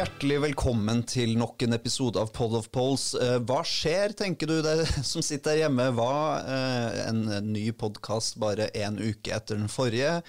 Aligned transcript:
hjertelig 0.00 0.38
velkommen 0.40 1.02
til 1.04 1.34
nok 1.36 1.60
en 1.66 1.76
episode 1.76 2.16
av 2.22 2.30
Pod 2.32 2.54
of 2.56 2.70
Polls. 2.72 3.10
Eh, 3.20 3.34
hva 3.44 3.58
skjer, 3.68 4.14
tenker 4.16 4.48
du 4.48 4.62
det 4.64 4.86
som 5.10 5.20
sitter 5.20 5.52
der 5.52 5.66
hjemme? 5.66 5.90
Hva 5.92 6.14
eh, 6.40 7.00
en 7.10 7.26
ny 7.50 7.66
podkast 7.76 8.38
bare 8.40 8.70
én 8.72 8.96
uke 8.96 9.34
etter 9.36 9.60
den 9.60 9.68
forrige? 9.68 10.22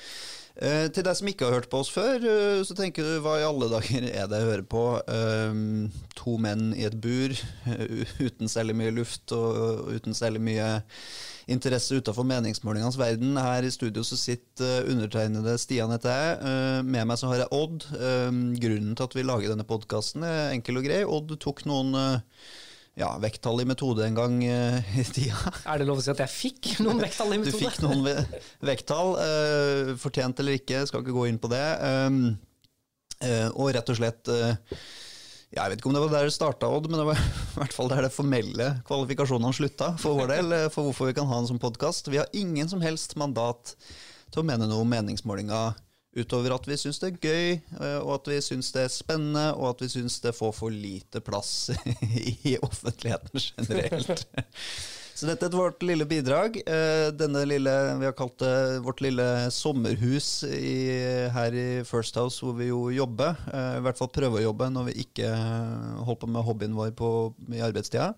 Eh, 0.62 0.88
til 0.94 1.06
deg 1.08 1.18
som 1.18 1.32
ikke 1.32 1.48
har 1.48 1.58
hørt 1.58 1.70
på 1.72 1.82
oss 1.82 1.90
før, 1.90 2.22
så 2.68 2.78
tenker 2.78 3.08
du 3.08 3.16
hva 3.26 3.40
i 3.42 3.48
alle 3.48 3.70
dager 3.72 4.06
er 4.06 4.30
det 4.30 4.42
jeg 4.42 4.50
hører 4.52 4.68
på? 4.70 4.86
To 6.22 6.38
menn 6.38 6.72
i 6.78 6.86
et 6.86 7.00
bur 7.02 7.34
uten 8.22 8.52
særlig 8.52 8.78
mye 8.78 8.94
luft 8.94 9.34
og 9.34 9.90
uten 9.96 10.14
særlig 10.18 10.44
mye 10.46 10.70
interesse 11.52 11.98
utenfor 11.98 12.26
meningsmålingenes 12.28 12.98
verden. 13.00 13.38
Her 13.38 13.66
i 13.66 13.72
studio 13.74 14.04
så 14.06 14.18
sitter 14.20 14.88
undertegnede 14.92 15.58
Stian 15.62 15.94
heter 15.94 16.16
jeg. 16.16 16.34
Eh, 16.50 16.82
med 16.88 17.08
meg 17.10 17.20
så 17.20 17.32
har 17.32 17.44
jeg 17.44 17.54
Odd. 17.56 17.88
Eh, 17.98 18.42
grunnen 18.64 18.96
til 18.96 19.08
at 19.08 19.18
vi 19.18 19.26
lager 19.28 19.54
denne 19.54 19.68
podkasten 19.68 20.26
er 20.28 20.52
enkel 20.56 20.82
og 20.82 20.88
grei. 20.88 21.02
Odd 21.06 21.36
tok 21.42 21.66
noen 21.70 21.96
eh, 21.98 22.20
ja, 23.00 23.12
vekttall 23.24 23.64
i 23.64 23.68
metode 23.70 24.04
en 24.08 24.18
gang 24.18 24.40
i 24.44 25.06
tida. 25.16 25.54
Er 25.70 25.82
det 25.82 25.88
lov 25.88 26.02
å 26.02 26.04
si 26.04 26.12
at 26.12 26.24
jeg 26.26 26.34
fikk 26.34 26.72
noen 26.84 27.00
vekttall 27.04 27.36
i 27.36 27.40
metode? 27.42 27.56
Du 27.56 27.62
fikk 27.62 27.80
noen 27.86 28.04
vekttall. 28.72 29.16
Fortjent 30.02 30.42
eller 30.44 30.60
ikke, 30.60 30.84
skal 30.90 31.06
ikke 31.06 31.16
gå 31.16 31.30
inn 31.30 31.40
på 31.42 31.52
det. 31.52 31.64
Og 33.56 33.72
rett 33.78 33.94
og 33.94 34.02
slett 34.02 34.34
jeg 35.52 35.68
vet 35.68 35.82
ikke 35.82 35.90
om 35.90 35.96
det 35.98 36.02
var 36.06 36.14
der 36.14 36.30
det 36.30 36.32
starta, 36.36 36.68
Odd, 36.72 36.86
men 36.88 37.02
det 37.02 37.08
var 37.10 37.20
i 37.52 37.58
hvert 37.60 37.74
fall 37.76 37.90
der 37.92 38.06
det 38.06 38.14
formelle 38.16 38.70
kvalifikasjonene 38.88 39.52
slutta, 39.56 39.90
for 40.00 40.16
vår 40.22 40.32
del, 40.32 40.56
for 40.72 40.88
hvorfor 40.88 41.10
vi 41.10 41.16
kan 41.18 41.28
ha 41.28 41.42
den 41.42 41.50
som 41.50 41.60
podkast. 41.60 42.08
Vi 42.08 42.22
har 42.22 42.32
ingen 42.32 42.72
som 42.72 42.84
helst 42.84 43.18
mandat 43.20 43.74
til 44.32 44.44
å 44.44 44.48
mene 44.48 44.70
noe 44.70 44.86
om 44.86 44.88
meningsmålinger 44.88 45.76
utover 46.18 46.56
at 46.56 46.68
vi 46.68 46.78
syns 46.80 47.00
det 47.02 47.12
er 47.12 47.20
gøy, 47.24 47.52
eh, 47.80 48.00
og 48.02 48.16
at 48.18 48.32
vi 48.34 48.40
syns 48.44 48.72
det 48.76 48.86
er 48.86 48.94
spennende, 48.94 49.52
og 49.56 49.70
at 49.74 49.86
vi 49.86 49.92
syns 49.94 50.20
det 50.24 50.36
får 50.36 50.56
for 50.58 50.74
lite 50.74 51.22
plass 51.24 51.72
i 52.52 52.58
offentligheten 52.62 53.40
generelt. 53.40 54.26
Så 55.22 55.28
dette 55.30 55.46
er 55.46 55.54
vårt 55.54 55.84
lille 55.86 56.06
bidrag. 56.10 56.56
Eh, 56.66 57.12
denne 57.14 57.44
lille, 57.46 57.72
Vi 58.00 58.08
har 58.08 58.16
kalt 58.18 58.40
det 58.42 58.82
vårt 58.82 59.04
lille 59.06 59.26
sommerhus 59.54 60.42
i, 60.48 61.30
her 61.30 61.54
i 61.54 61.66
First 61.86 62.18
House, 62.18 62.42
hvor 62.42 62.56
vi 62.58 62.72
jo 62.72 62.88
jobber. 62.90 63.38
Eh, 63.52 63.76
I 63.78 63.84
hvert 63.86 64.00
fall 64.00 64.10
prøver 64.10 64.40
å 64.40 64.48
jobbe 64.48 64.72
når 64.74 64.88
vi 64.90 64.96
ikke 65.04 65.30
holder 65.30 66.22
på 66.24 66.32
med 66.32 66.48
hobbyen 66.48 66.80
vår 66.80 66.96
på, 66.98 67.12
i 67.54 67.62
arbeidstida. 67.62 68.16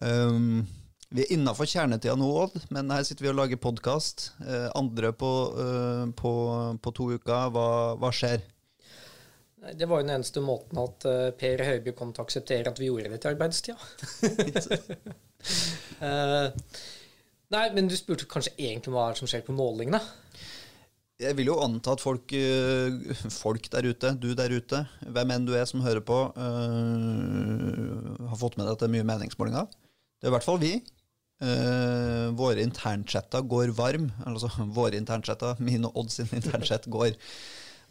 Um, 0.00 0.64
vi 1.12 1.24
er 1.24 1.32
innafor 1.34 1.68
kjernetida 1.68 2.14
nå, 2.16 2.28
Odd, 2.44 2.54
men 2.72 2.90
her 2.92 3.04
sitter 3.04 3.26
vi 3.26 3.30
og 3.32 3.36
lager 3.36 3.60
podkast. 3.60 4.30
Eh, 4.46 4.68
andre 4.78 5.12
på, 5.16 5.30
eh, 5.60 6.04
på, 6.16 6.32
på, 6.80 6.92
to 6.96 7.08
uker. 7.18 7.50
Hva, 7.52 7.66
hva 8.00 8.10
skjer? 8.16 8.40
Det 9.62 9.86
var 9.86 10.00
jo 10.00 10.06
den 10.08 10.16
eneste 10.16 10.42
måten 10.42 10.80
at 10.82 11.04
uh, 11.06 11.28
Per 11.38 11.60
Høiby 11.62 11.92
kom 11.94 12.10
til 12.10 12.24
å 12.24 12.26
akseptere 12.26 12.72
at 12.72 12.80
vi 12.82 12.88
gjorde 12.88 13.12
det 13.12 13.20
til 13.22 13.30
arbeidstida. 13.30 13.76
uh, 16.02 16.48
nei, 17.54 17.66
men 17.76 17.86
du 17.86 17.94
spurte 17.94 18.26
kanskje 18.26 18.56
egentlig 18.56 18.90
hva 18.96 19.12
som 19.14 19.30
skjer 19.30 19.44
på 19.46 19.54
målingene? 19.54 20.00
Jeg 21.22 21.38
vil 21.38 21.52
jo 21.52 21.60
anta 21.62 21.94
at 21.94 22.02
folk, 22.02 22.34
uh, 22.34 22.90
folk 23.30 23.68
der 23.70 23.86
ute, 23.92 24.16
du 24.18 24.32
der 24.34 24.50
ute, 24.50 24.82
hvem 25.04 25.36
enn 25.36 25.46
du 25.46 25.54
er 25.54 25.68
som 25.70 25.84
hører 25.86 26.02
på, 26.02 26.18
har 28.32 28.40
fått 28.40 28.58
med 28.58 28.66
deg 28.66 28.74
at 28.74 28.82
det 28.82 28.88
er 28.90 28.96
mye 28.96 29.10
meningsmålinger. 29.12 29.70
Det 29.70 30.26
er 30.26 30.32
i 30.32 30.36
hvert 30.40 30.48
fall 30.48 30.58
vi. 30.62 30.74
Våre 32.38 32.62
internchatter 32.62 33.42
går 33.50 33.72
varm. 33.74 34.10
Altså 34.28 34.50
våre 34.78 34.98
internchatter, 35.00 35.58
min 35.58 35.88
og 35.88 35.96
Odd 36.04 36.14
sin 36.14 36.30
internchat 36.38 36.86
går 36.92 37.16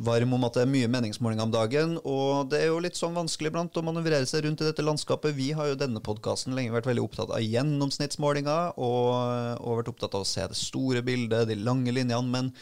varm 0.02 0.34
om 0.36 0.46
at 0.48 0.56
det 0.58 0.64
er 0.64 0.72
mye 0.72 0.90
meningsmålinger 0.92 1.46
om 1.46 1.54
dagen. 1.54 1.95
Og 2.08 2.50
det 2.52 2.61
er 2.61 2.72
jo 2.72 2.80
litt 2.84 2.98
sånn 3.00 3.17
vanskelig 3.17 3.54
blant 3.54 3.78
å 3.78 3.84
manøvrere 3.86 4.28
seg 4.30 4.45
rundt 4.45 4.64
i 4.64 4.67
dette 4.67 4.86
landskapet. 4.86 5.36
Vi 5.38 5.52
har 5.58 5.72
jo 5.72 5.80
denne 5.80 6.02
podkasten 6.04 6.56
lenge 6.58 6.73
vært 6.76 6.90
veldig 6.90 7.06
opptatt 7.06 7.34
av 7.34 7.44
gjennomsnittsmålinger, 7.45 8.80
og, 8.82 9.11
og, 9.60 9.76
vært 9.82 9.94
opptatt 9.94 10.17
av 10.17 10.26
å 10.26 10.32
se 10.32 10.48
det 10.52 10.60
store 10.60 11.04
bildet, 11.06 11.50
de 11.50 11.60
lange 11.60 11.94
linjene. 11.94 12.32
Men 12.32 12.54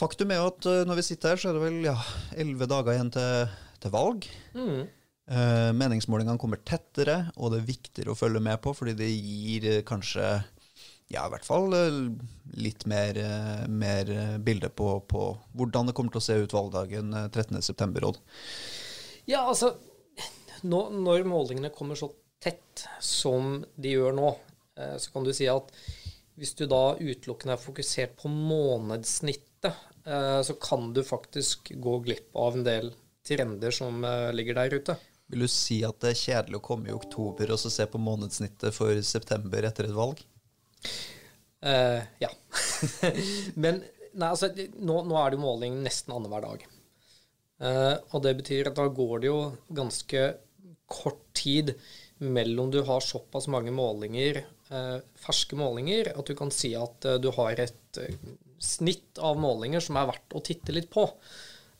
faktum 0.00 0.32
er 0.32 0.42
jo 0.42 0.50
at 0.52 0.70
eh, 0.70 0.82
når 0.88 1.00
vi 1.02 1.06
sitter 1.10 1.34
her, 1.34 1.42
så 1.42 1.52
er 1.52 1.58
det 1.58 1.66
vel 1.66 1.78
ja, 1.86 1.98
elleve 2.36 2.70
dager 2.70 2.96
igjen 2.96 3.14
til, 3.14 3.54
til 3.84 3.94
valg. 3.94 4.28
Mm. 4.56 4.82
Uh, 5.30 5.70
meningsmålingene 5.78 6.40
kommer 6.40 6.58
tettere, 6.66 7.28
og 7.38 7.52
det 7.52 7.60
er 7.60 7.68
viktigere 7.68 8.12
å 8.12 8.18
følge 8.18 8.42
med 8.42 8.58
på, 8.64 8.72
fordi 8.74 8.96
det 8.98 9.10
gir 9.12 9.68
uh, 9.70 9.84
kanskje 9.86 10.26
ja, 11.12 11.26
i 11.26 11.32
hvert 11.32 11.46
fall 11.46 11.72
eh, 11.76 11.98
litt 12.62 12.86
mer, 12.90 13.18
eh, 13.20 13.64
mer 13.68 14.10
eh, 14.10 14.36
bilde 14.42 14.70
på, 14.72 14.94
på, 15.08 15.26
hvordan 15.58 15.88
det 15.90 15.96
kommer 15.96 16.14
til 16.14 16.22
å 16.22 16.24
se 16.24 16.38
ut 16.40 16.54
valgdagen 16.56 17.12
13.9., 17.28 18.04
Odd. 18.08 18.20
Ja, 19.28 19.44
altså 19.44 19.74
nå, 20.62 20.80
Når 20.94 21.26
målingene 21.28 21.72
kommer 21.74 21.98
så 21.98 22.08
tett 22.42 22.86
som 23.02 23.60
de 23.76 23.92
gjør 23.96 24.16
nå, 24.16 24.32
så 24.72 25.12
kan 25.14 25.26
du 25.26 25.30
si 25.36 25.46
at 25.50 25.68
hvis 26.40 26.54
du 26.58 26.64
da 26.70 26.94
utelukkende 26.96 27.54
er 27.54 27.60
fokusert 27.60 28.14
på 28.18 28.30
månedssnittet, 28.32 29.76
så 30.46 30.54
kan 30.62 30.88
du 30.94 31.02
faktisk 31.06 31.70
gå 31.82 31.96
glipp 32.06 32.38
av 32.38 32.56
en 32.56 32.64
del 32.66 32.88
trender 33.26 33.74
som 33.74 34.00
ligger 34.34 34.58
der 34.58 34.78
ute. 34.78 34.96
Vil 35.32 35.46
du 35.46 35.48
si 35.48 35.78
at 35.86 35.96
det 36.04 36.10
er 36.12 36.18
kjedelig 36.20 36.58
å 36.58 36.66
komme 36.66 36.90
i 36.90 36.92
oktober 36.92 37.54
og 37.54 37.60
så 37.60 37.70
se 37.72 37.86
på 37.88 38.00
månedssnittet 38.04 38.74
for 38.76 38.98
september 39.06 39.64
etter 39.64 39.88
et 39.88 39.94
valg? 39.96 40.18
Uh, 41.64 42.02
ja. 42.20 42.28
Men 43.62 43.80
nei, 44.12 44.28
altså, 44.28 44.50
nå, 44.52 44.98
nå, 45.06 45.16
er 45.16 45.32
det 45.32 45.38
jo 45.38 45.44
måling 45.46 45.78
nesten 45.86 46.12
annenhver 46.12 46.44
dag. 46.44 46.66
Uh, 47.62 47.96
og 48.12 48.26
det 48.26 48.34
betyr 48.42 48.68
at 48.68 48.76
da 48.76 48.84
går 48.92 49.22
det 49.22 49.30
jo 49.30 49.38
ganske 49.72 50.26
kort 50.92 51.24
tid 51.38 51.72
mellom 52.20 52.68
du 52.74 52.82
har 52.84 53.00
såpass 53.00 53.48
mange 53.48 53.72
målinger, 53.72 54.42
uh, 54.68 54.98
ferske 55.16 55.56
målinger, 55.56 56.12
at 56.12 56.28
du 56.28 56.36
kan 56.36 56.52
si 56.52 56.74
at 56.76 57.08
du 57.24 57.30
har 57.38 57.56
et 57.64 58.02
snitt 58.62 59.16
av 59.16 59.40
målinger 59.40 59.80
som 59.80 59.96
er 59.96 60.12
verdt 60.12 60.36
å 60.36 60.44
titte 60.44 60.76
litt 60.76 60.92
på. 60.92 61.08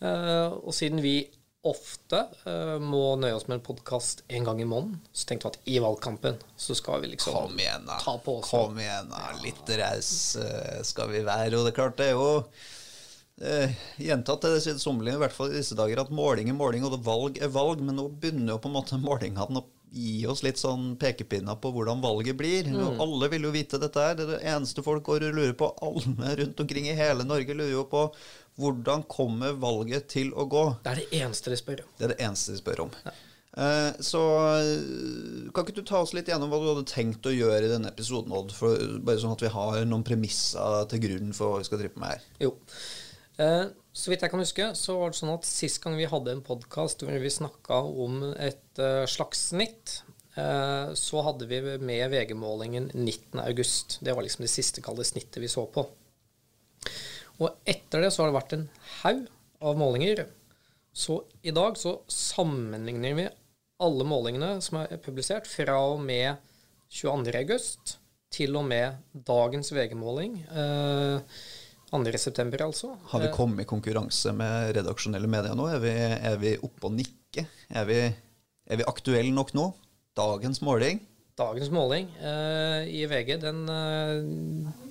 og 0.03 0.73
siden 0.75 0.99
vi 0.99 1.13
ofte 1.63 2.25
uh, 2.47 2.79
må 2.83 3.15
nøye 3.23 3.37
oss 3.37 3.47
med 3.47 3.61
en 3.61 3.65
podkast 3.65 4.25
en 4.29 4.47
gang 4.49 4.61
i 4.63 4.67
måneden. 4.67 4.99
Så 5.15 5.29
tenkte 5.29 5.49
vi 5.49 5.53
at 5.53 5.73
i 5.75 5.83
valgkampen 5.85 6.41
så 6.59 6.75
skal 6.79 7.03
vi 7.05 7.13
liksom 7.13 7.37
Kom 7.37 7.59
igjen, 7.61 7.87
da. 7.87 7.99
ta 8.03 8.17
på 8.19 8.41
oss 8.41 8.51
Kom 8.51 8.79
igjen, 8.83 9.11
da. 9.13 9.29
Litt 9.45 9.75
raus 9.79 10.13
uh, 10.41 10.81
skal 10.87 11.13
vi 11.15 11.23
være. 11.27 11.55
Og 11.57 11.67
det 11.67 11.75
er 11.75 11.79
klart, 11.79 11.99
det 12.01 12.11
er 12.11 12.17
jo 12.17 12.33
uh, 12.43 13.85
gjentatt 14.03 14.49
det 14.49 14.81
sommerlige, 14.83 15.21
i 15.21 15.23
hvert 15.23 15.37
fall 15.37 15.55
i 15.55 15.61
disse 15.61 15.79
dager, 15.79 16.03
at 16.03 16.11
måling 16.15 16.51
er 16.51 16.59
måling, 16.59 16.89
og 16.89 16.99
valg 17.07 17.39
er 17.39 17.55
valg. 17.55 17.85
Men 17.85 18.01
nå 18.01 18.09
begynner 18.11 18.57
jo 18.57 18.63
på 18.63 18.73
en 18.73 18.77
måte 18.81 19.01
målingene 19.01 19.63
å 19.63 19.69
gi 19.93 20.23
oss 20.27 20.41
litt 20.43 20.61
sånn 20.61 20.95
pekepinner 21.01 21.59
på 21.61 21.71
hvordan 21.75 22.01
valget 22.03 22.37
blir. 22.39 22.69
Mm. 22.73 23.01
Alle 23.03 23.29
vil 23.33 23.47
jo 23.47 23.53
vite 23.55 23.81
dette 23.81 24.01
her. 24.01 24.17
Det 24.17 24.25
er 24.25 24.31
det 24.35 24.45
eneste 24.55 24.85
folk 24.85 25.05
går 25.07 25.29
og 25.29 25.37
lurer 25.37 25.57
på. 25.59 25.69
Alle 25.85 26.37
rundt 26.41 26.63
omkring 26.65 26.89
i 26.89 26.97
hele 26.97 27.27
Norge 27.29 27.55
lurer 27.55 27.75
jo 27.75 27.85
på 27.91 28.07
hvordan 28.61 29.05
kommer 29.09 29.57
valget 29.57 30.09
til 30.13 30.33
å 30.37 30.47
gå? 30.51 30.65
Det 30.85 30.93
er 30.93 31.03
det 31.03 31.21
eneste 31.23 31.53
de 31.53 31.59
spør 31.61 31.85
om. 31.85 31.93
Det 31.99 32.09
er 32.09 32.15
det 32.15 32.25
eneste 32.25 32.55
de 32.55 32.61
spør 32.61 32.87
om. 32.87 32.97
Ja. 33.07 33.15
Eh, 33.53 34.01
så 34.01 34.21
eh, 34.57 35.51
kan 35.53 35.67
ikke 35.67 35.77
du 35.77 35.85
ta 35.85 36.01
oss 36.01 36.15
litt 36.17 36.31
gjennom 36.31 36.49
hva 36.53 36.61
du 36.63 36.71
hadde 36.71 36.89
tenkt 36.89 37.27
å 37.29 37.35
gjøre 37.35 37.67
i 37.67 37.73
denne 37.73 37.91
episoden, 37.93 38.33
Odd? 38.33 38.55
For, 38.57 38.81
bare 39.05 39.21
sånn 39.21 39.35
at 39.37 39.45
vi 39.45 39.53
har 39.53 39.85
noen 39.89 40.05
premisser 40.09 40.89
til 40.93 41.03
grunn 41.05 41.35
for 41.37 41.53
hva 41.53 41.63
vi 41.63 41.69
skal 41.69 41.83
drive 41.83 42.01
med 42.01 42.15
her. 42.15 42.27
Jo. 42.47 42.55
Eh, 43.43 43.67
så 43.93 44.13
vidt 44.13 44.25
jeg 44.25 44.33
kan 44.33 44.41
huske, 44.41 44.71
så 44.79 44.97
var 45.01 45.13
det 45.13 45.21
sånn 45.21 45.35
at 45.35 45.49
sist 45.49 45.83
gang 45.85 45.99
vi 46.01 46.09
hadde 46.09 46.33
en 46.33 46.45
podkast 46.45 47.05
hvor 47.05 47.21
vi 47.21 47.33
snakka 47.33 47.83
om 48.05 48.23
et 48.41 48.81
slags 49.13 49.51
snitt, 49.51 49.99
så 50.33 51.21
hadde 51.27 51.45
vi 51.45 51.59
med 51.77 52.07
VG-målingen 52.09 52.87
19.8. 52.95 53.99
Det 54.01 54.15
var 54.17 54.25
liksom 54.25 54.47
det 54.47 54.49
siste 54.49 54.81
kalde 54.81 55.05
snittet 55.05 55.37
vi 55.45 55.51
så 55.53 55.67
på. 55.69 55.85
Og 57.41 57.69
etter 57.69 58.05
det 58.05 58.13
så 58.13 58.23
har 58.23 58.31
det 58.31 58.39
vært 58.39 58.57
en 58.57 58.69
haug 59.03 59.23
av 59.63 59.79
målinger. 59.81 60.27
Så 60.93 61.23
i 61.43 61.55
dag 61.55 61.79
så 61.81 61.97
sammenligner 62.11 63.17
vi 63.17 63.29
alle 63.83 64.07
målingene 64.07 64.57
som 64.63 64.83
er 64.83 65.01
publisert 65.03 65.49
fra 65.49 65.79
og 65.95 66.03
med 66.05 66.37
22.8 66.93 67.99
til 68.33 68.57
og 68.57 68.67
med 68.69 69.01
dagens 69.29 69.73
VG-måling. 69.75 70.39
Eh, 70.49 71.41
2.9., 71.93 72.57
altså. 72.65 72.95
Har 73.11 73.21
vi 73.21 73.33
kommet 73.35 73.67
i 73.67 73.69
konkurranse 73.69 74.33
med 74.37 74.73
redaksjonelle 74.79 75.29
medier 75.29 75.57
nå? 75.59 75.67
Er 75.69 75.81
vi, 75.83 75.93
er 75.93 76.39
vi 76.41 76.55
oppe 76.57 76.89
og 76.89 76.95
nikker? 76.97 77.49
Er 77.69 77.89
vi, 77.89 77.99
er 78.65 78.81
vi 78.81 78.87
aktuelle 78.89 79.35
nok 79.37 79.53
nå? 79.57 79.67
Dagens 80.17 80.63
måling? 80.65 81.03
Dagens 81.37 81.73
måling 81.73 82.09
eh, 82.21 82.89
i 82.93 83.05
VG, 83.09 83.37
den 83.41 83.63
eh, 83.73 84.89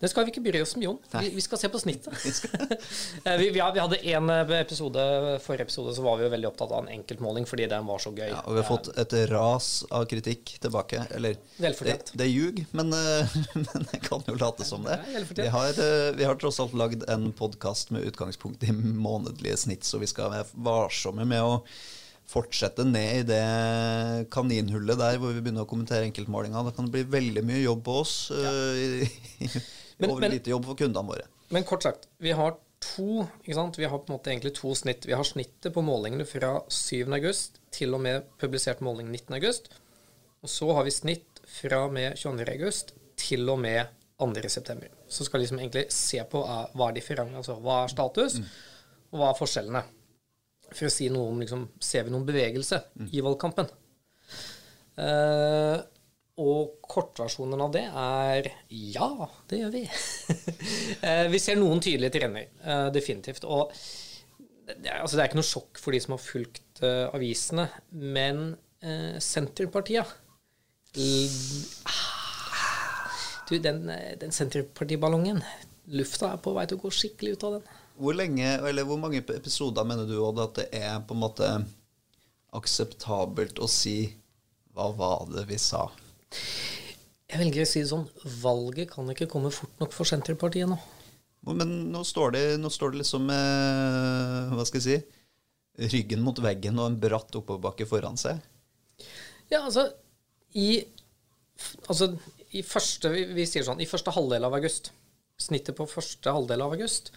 Det 0.00 0.10
skal 0.10 0.26
vi 0.26 0.34
ikke 0.34 0.44
bry 0.44 0.62
oss 0.64 0.74
mye 0.80 0.90
om. 0.92 0.98
Vi, 1.18 1.30
vi 1.36 1.44
skal 1.44 1.60
se 1.60 1.70
på 1.72 1.82
snittet. 1.82 2.14
Eh, 3.24 3.36
vi, 3.38 3.46
vi, 3.54 3.60
vi, 3.74 3.80
hadde 3.80 3.96
en 4.10 4.30
eh, 4.30 4.50
episode 4.58 5.02
Forrige 5.42 5.64
episode 5.66 5.94
så 5.96 6.02
var 6.04 6.18
vi 6.18 6.26
jo 6.26 6.30
veldig 6.32 6.48
opptatt 6.48 6.72
av 6.74 6.82
en 6.82 6.90
enkeltmåling 6.92 7.46
fordi 7.48 7.66
den 7.70 7.86
var 7.88 8.02
så 8.02 8.12
gøy. 8.12 8.26
Ja, 8.28 8.42
og 8.44 8.56
vi 8.56 8.60
har 8.60 8.68
fått 8.68 8.90
et 9.00 9.14
ras 9.30 9.68
av 9.94 10.04
kritikk 10.10 10.54
tilbake. 10.62 11.04
Eller 11.14 11.38
det, 11.56 11.96
det 12.12 12.28
ljug, 12.28 12.64
men, 12.76 12.92
men 13.64 13.88
jeg 13.92 14.02
kan 14.04 14.24
jo 14.28 14.36
late 14.40 14.66
som 14.68 14.84
det. 14.86 14.98
Vi 15.30 15.48
har, 15.54 15.80
vi 16.18 16.28
har 16.28 16.38
tross 16.40 16.60
alt 16.64 16.76
lagd 16.78 17.06
en 17.12 17.30
podkast 17.36 17.94
med 17.94 18.06
utgangspunkt 18.10 18.64
i 18.66 18.72
månedlige 18.74 19.62
snitt, 19.66 19.88
så 19.88 20.02
vi 20.02 20.10
skal 20.10 20.32
være 20.34 20.64
varsomme 20.66 21.26
med 21.28 21.44
å 21.44 21.58
fortsette 22.30 22.86
ned 22.88 23.20
i 23.20 23.26
det 23.28 24.28
kaninhullet 24.32 24.98
der 24.98 25.18
hvor 25.20 25.34
vi 25.34 25.42
begynner 25.44 25.66
å 25.66 25.70
kommentere 25.70 26.06
enkeltmålinga. 26.08 26.64
Da 26.66 26.74
kan 26.74 26.88
det 26.88 26.94
bli 26.96 27.04
veldig 27.14 27.44
mye 27.46 27.62
jobb 27.62 27.84
på 27.86 27.96
oss. 28.02 28.14
Ja. 28.34 28.52
Uh, 28.52 29.58
men, 30.00 30.14
men, 30.18 30.30
lite 30.32 30.54
jobb 30.54 30.68
for 30.68 30.78
kundene 30.80 31.14
våre. 31.14 31.28
Men 31.54 31.66
kort 31.68 31.84
sagt, 31.86 32.08
vi 32.22 32.34
har 32.36 32.56
to 32.84 33.24
ikke 33.42 33.56
sant? 33.56 33.78
Vi 33.80 33.88
har 33.88 34.00
på 34.00 34.10
en 34.10 34.16
måte 34.16 34.32
egentlig 34.32 34.54
to 34.58 34.74
snitt. 34.76 35.06
Vi 35.08 35.16
har 35.16 35.26
snittet 35.28 35.74
på 35.74 35.84
målingene 35.84 36.26
fra 36.28 36.56
7.8 36.68 37.34
til 37.74 37.96
og 37.96 38.04
med 38.04 38.28
publisert 38.40 38.82
måling 38.84 39.12
19.8. 39.12 39.80
Og 40.44 40.52
så 40.52 40.70
har 40.76 40.84
vi 40.86 40.92
snitt 40.92 41.44
fra 41.48 41.84
med 41.92 42.18
22.8 42.20 42.96
til 43.20 43.48
og 43.52 43.60
med 43.62 43.92
2.9. 44.20 44.88
Så 45.08 45.26
skal 45.26 45.40
vi 45.40 45.44
liksom 45.44 45.60
egentlig 45.60 45.84
se 45.92 46.20
på 46.30 46.40
uh, 46.44 46.64
hva 46.76 46.88
er 46.88 46.96
differansen, 46.98 47.36
altså 47.40 47.56
hva 47.60 47.82
er 47.82 47.92
status, 47.92 48.38
mm. 48.40 48.50
og 49.12 49.20
hva 49.20 49.30
er 49.30 49.38
forskjellene 49.38 49.82
for 50.76 50.88
å 50.88 50.92
si 50.92 51.08
noe 51.12 51.30
om 51.32 51.40
liksom, 51.42 51.66
Ser 51.82 52.06
vi 52.06 52.12
noen 52.14 52.26
bevegelse 52.28 52.80
mm. 52.94 53.08
i 53.14 53.22
valgkampen? 53.24 53.70
Uh, 54.94 55.82
og 56.38 56.80
kortversjonen 56.90 57.62
av 57.62 57.70
det 57.74 57.84
er 57.86 58.48
ja, 58.70 59.10
det 59.50 59.60
gjør 59.60 59.72
vi. 59.74 59.84
uh, 59.86 61.26
vi 61.34 61.40
ser 61.42 61.58
noen 61.60 61.82
tydelige 61.82 62.16
trender, 62.18 62.50
uh, 62.66 62.88
definitivt. 62.94 63.46
Og 63.46 63.70
det 64.66 64.90
er, 64.90 65.00
altså, 65.00 65.16
det 65.16 65.22
er, 65.22 65.30
ikke 65.30 65.40
noe 65.42 65.52
sjokk 65.52 65.82
for 65.82 65.94
de 65.94 66.00
som 66.02 66.16
har 66.16 66.22
fulgt 66.24 66.80
avisene, 66.84 67.68
men 67.92 68.54
Senterpartiet 69.22 70.08
Du, 73.48 73.54
den, 73.62 73.86
den 74.20 74.34
Senterpartiballongen 74.34 75.40
Lufta 75.96 76.32
er 76.32 76.42
på 76.44 76.52
vei 76.56 76.66
til 76.68 76.76
å 76.80 76.82
gå 76.82 76.90
skikkelig 76.96 77.36
ut 77.36 77.46
av 77.46 77.56
den. 77.56 77.64
Hvor 77.94 78.16
lenge, 78.16 78.46
eller 78.66 78.86
hvor 78.88 78.98
mange 78.98 79.22
episoder 79.22 79.86
mener 79.86 80.08
du 80.08 80.16
Odd, 80.18 80.40
at 80.42 80.58
det 80.58 80.68
er 80.74 80.98
på 81.06 81.14
en 81.14 81.22
måte 81.22 81.50
akseptabelt 82.54 83.60
å 83.62 83.68
si 83.70 84.14
'hva 84.74 84.90
var 84.96 85.26
det 85.30 85.46
vi 85.48 85.58
sa'? 85.58 85.90
Jeg 87.30 87.40
velger 87.40 87.62
å 87.62 87.68
si 87.68 87.82
det 87.82 87.90
sånn 87.90 88.08
valget 88.42 88.90
kan 88.92 89.08
ikke 89.10 89.30
komme 89.30 89.50
fort 89.54 89.80
nok 89.80 89.94
for 89.94 90.06
Senterpartiet 90.06 90.68
nå. 90.70 90.78
Men 91.54 91.92
nå 91.92 92.02
står 92.06 92.34
det, 92.34 92.44
nå 92.60 92.70
står 92.72 92.94
det 92.94 93.02
liksom 93.02 93.26
med 93.28 94.54
Hva 94.56 94.64
skal 94.64 94.80
jeg 94.80 94.86
si 94.86 95.88
Ryggen 95.90 96.22
mot 96.22 96.38
veggen 96.38 96.78
og 96.78 96.86
en 96.86 97.00
bratt 97.02 97.34
oppoverbakke 97.34 97.86
foran 97.90 98.16
seg. 98.16 98.38
Ja, 99.50 99.64
altså 99.64 99.88
I, 100.54 100.86
altså, 101.90 102.12
i 102.54 102.62
første 102.62 103.10
vi, 103.10 103.24
vi 103.34 103.46
sier 103.50 103.66
sånn, 103.66 103.82
i 103.82 103.90
første 103.90 104.14
halvdel 104.14 104.46
av 104.46 104.54
august 104.54 104.92
Snittet 105.42 105.74
på 105.76 105.88
første 105.90 106.30
halvdel 106.30 106.62
av 106.62 106.76
august 106.76 107.10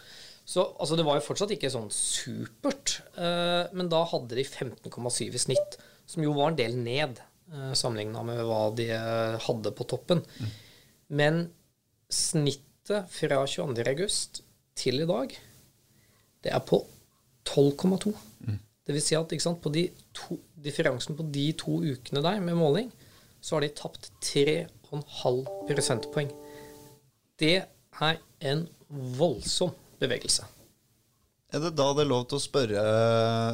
så 0.47 0.63
altså, 0.79 0.95
det 0.95 1.03
var 1.03 1.17
jo 1.17 1.25
fortsatt 1.25 1.51
ikke 1.57 1.71
sånn 1.73 1.89
supert. 1.91 3.01
Uh, 3.17 3.67
men 3.75 3.89
da 3.91 4.05
hadde 4.07 4.37
de 4.37 4.45
15,7 4.47 5.25
i 5.27 5.41
snitt, 5.43 5.75
som 6.07 6.23
jo 6.23 6.35
var 6.37 6.53
en 6.53 6.59
del 6.59 6.77
ned 6.79 7.17
uh, 7.51 7.73
sammenligna 7.75 8.21
med 8.23 8.39
hva 8.47 8.61
de 8.77 8.85
uh, 8.93 9.35
hadde 9.43 9.73
på 9.75 9.87
toppen. 9.91 10.21
Mm. 10.39 10.53
Men 11.19 11.41
snittet 12.07 13.11
fra 13.11 13.41
22. 13.43 13.83
august 13.91 14.39
til 14.79 15.03
i 15.03 15.07
dag, 15.09 15.33
det 16.45 16.53
er 16.55 16.63
på 16.63 16.79
12,2. 17.43 18.13
Mm. 18.47 18.61
Det 18.87 18.95
vil 18.95 19.03
si 19.03 19.17
at 19.19 19.33
sant, 19.43 19.59
på 19.59 19.71
de 19.75 19.83
to, 20.15 20.37
differansen 20.63 21.17
på 21.17 21.25
de 21.27 21.49
to 21.59 21.81
ukene 21.83 22.23
der 22.23 22.39
med 22.45 22.55
måling, 22.55 22.87
så 23.43 23.57
har 23.57 23.65
de 23.65 23.73
tapt 23.75 24.07
3,5 24.23 25.43
prosentpoeng. 25.67 26.31
Det 27.35 27.57
er 27.99 28.23
en 28.47 28.63
voldsom 29.19 29.75
bevegelse. 30.01 30.45
Er 31.55 31.63
det 31.63 31.77
da 31.79 31.87
det 31.95 32.03
er 32.03 32.09
lov 32.09 32.25
til 32.27 32.37
å 32.37 32.43
spørre, 32.43 32.81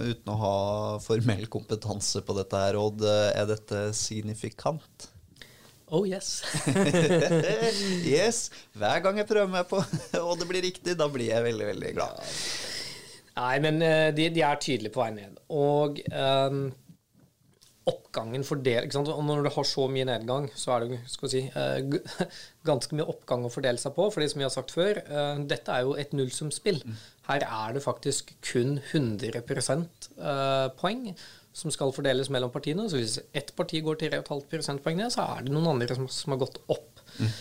uten 0.02 0.32
å 0.34 0.38
ha 0.42 0.56
formell 1.04 1.46
kompetanse 1.52 2.24
på 2.26 2.36
dette 2.40 2.62
her, 2.64 2.78
Odd, 2.82 3.04
er 3.06 3.46
dette 3.52 3.92
signifikant? 3.98 5.12
Oh 5.94 6.08
yes. 6.10 6.42
yes. 8.18 8.48
Hver 8.74 9.04
gang 9.06 9.20
jeg 9.22 9.30
prøver 9.30 9.52
meg 9.52 9.68
på 9.70 9.78
og 10.26 10.40
det 10.40 10.48
blir 10.50 10.66
riktig, 10.66 10.96
da 10.98 11.06
blir 11.12 11.30
jeg 11.30 11.46
veldig, 11.46 11.68
veldig 11.70 11.92
glad. 11.94 12.24
Nei, 13.34 13.54
men 13.62 13.82
eh, 13.86 14.10
de, 14.14 14.28
de 14.34 14.42
er 14.46 14.62
tydelige 14.62 14.94
på 14.94 15.04
vei 15.04 15.12
ned. 15.14 15.38
Og 15.54 16.02
um, 16.10 16.66
oppgangen 17.90 18.46
fordel, 18.48 18.86
ikke 18.86 18.96
sant? 18.96 19.10
Og 19.12 19.24
når 19.28 19.44
du 19.44 19.50
har 19.56 19.68
så 19.68 19.88
mye 19.92 20.08
nedgang, 20.08 20.48
så 20.56 20.76
er 20.76 20.86
det 20.86 21.00
si, 21.32 21.44
uh, 21.52 21.80
ganske 22.70 22.96
mye 22.96 23.08
oppgang 23.12 23.44
å 23.44 23.52
fordele 23.52 23.82
seg 23.82 23.96
på. 23.98 24.08
fordi 24.14 24.30
som 24.32 24.40
vi 24.40 24.48
har 24.48 24.54
sagt 24.54 24.72
før, 24.76 25.02
uh, 25.10 25.42
dette 25.50 25.74
er 25.74 25.84
jo 25.88 25.96
et 26.00 26.16
nullsumspill. 26.16 26.80
Mm. 26.86 27.00
Her 27.28 27.48
er 27.48 27.76
det 27.76 27.84
faktisk 27.84 28.36
kun 28.46 28.78
100 28.92 29.44
uh, 29.44 30.70
poeng 30.80 31.10
som 31.54 31.72
skal 31.72 31.94
fordeles 31.96 32.32
mellom 32.34 32.52
partiene. 32.54 32.88
Så 32.90 33.00
hvis 33.02 33.20
ett 33.36 33.54
parti 33.58 33.84
går 33.84 34.00
til 34.00 34.16
3,5 34.16 34.48
prosentpoeng 34.52 34.98
ned, 35.00 35.12
så 35.14 35.28
er 35.36 35.46
det 35.46 35.54
noen 35.54 35.76
andre 35.76 35.98
som, 35.98 36.08
som 36.10 36.34
har 36.34 36.42
gått 36.46 36.62
opp. 36.74 37.04
Mm. 37.20 37.34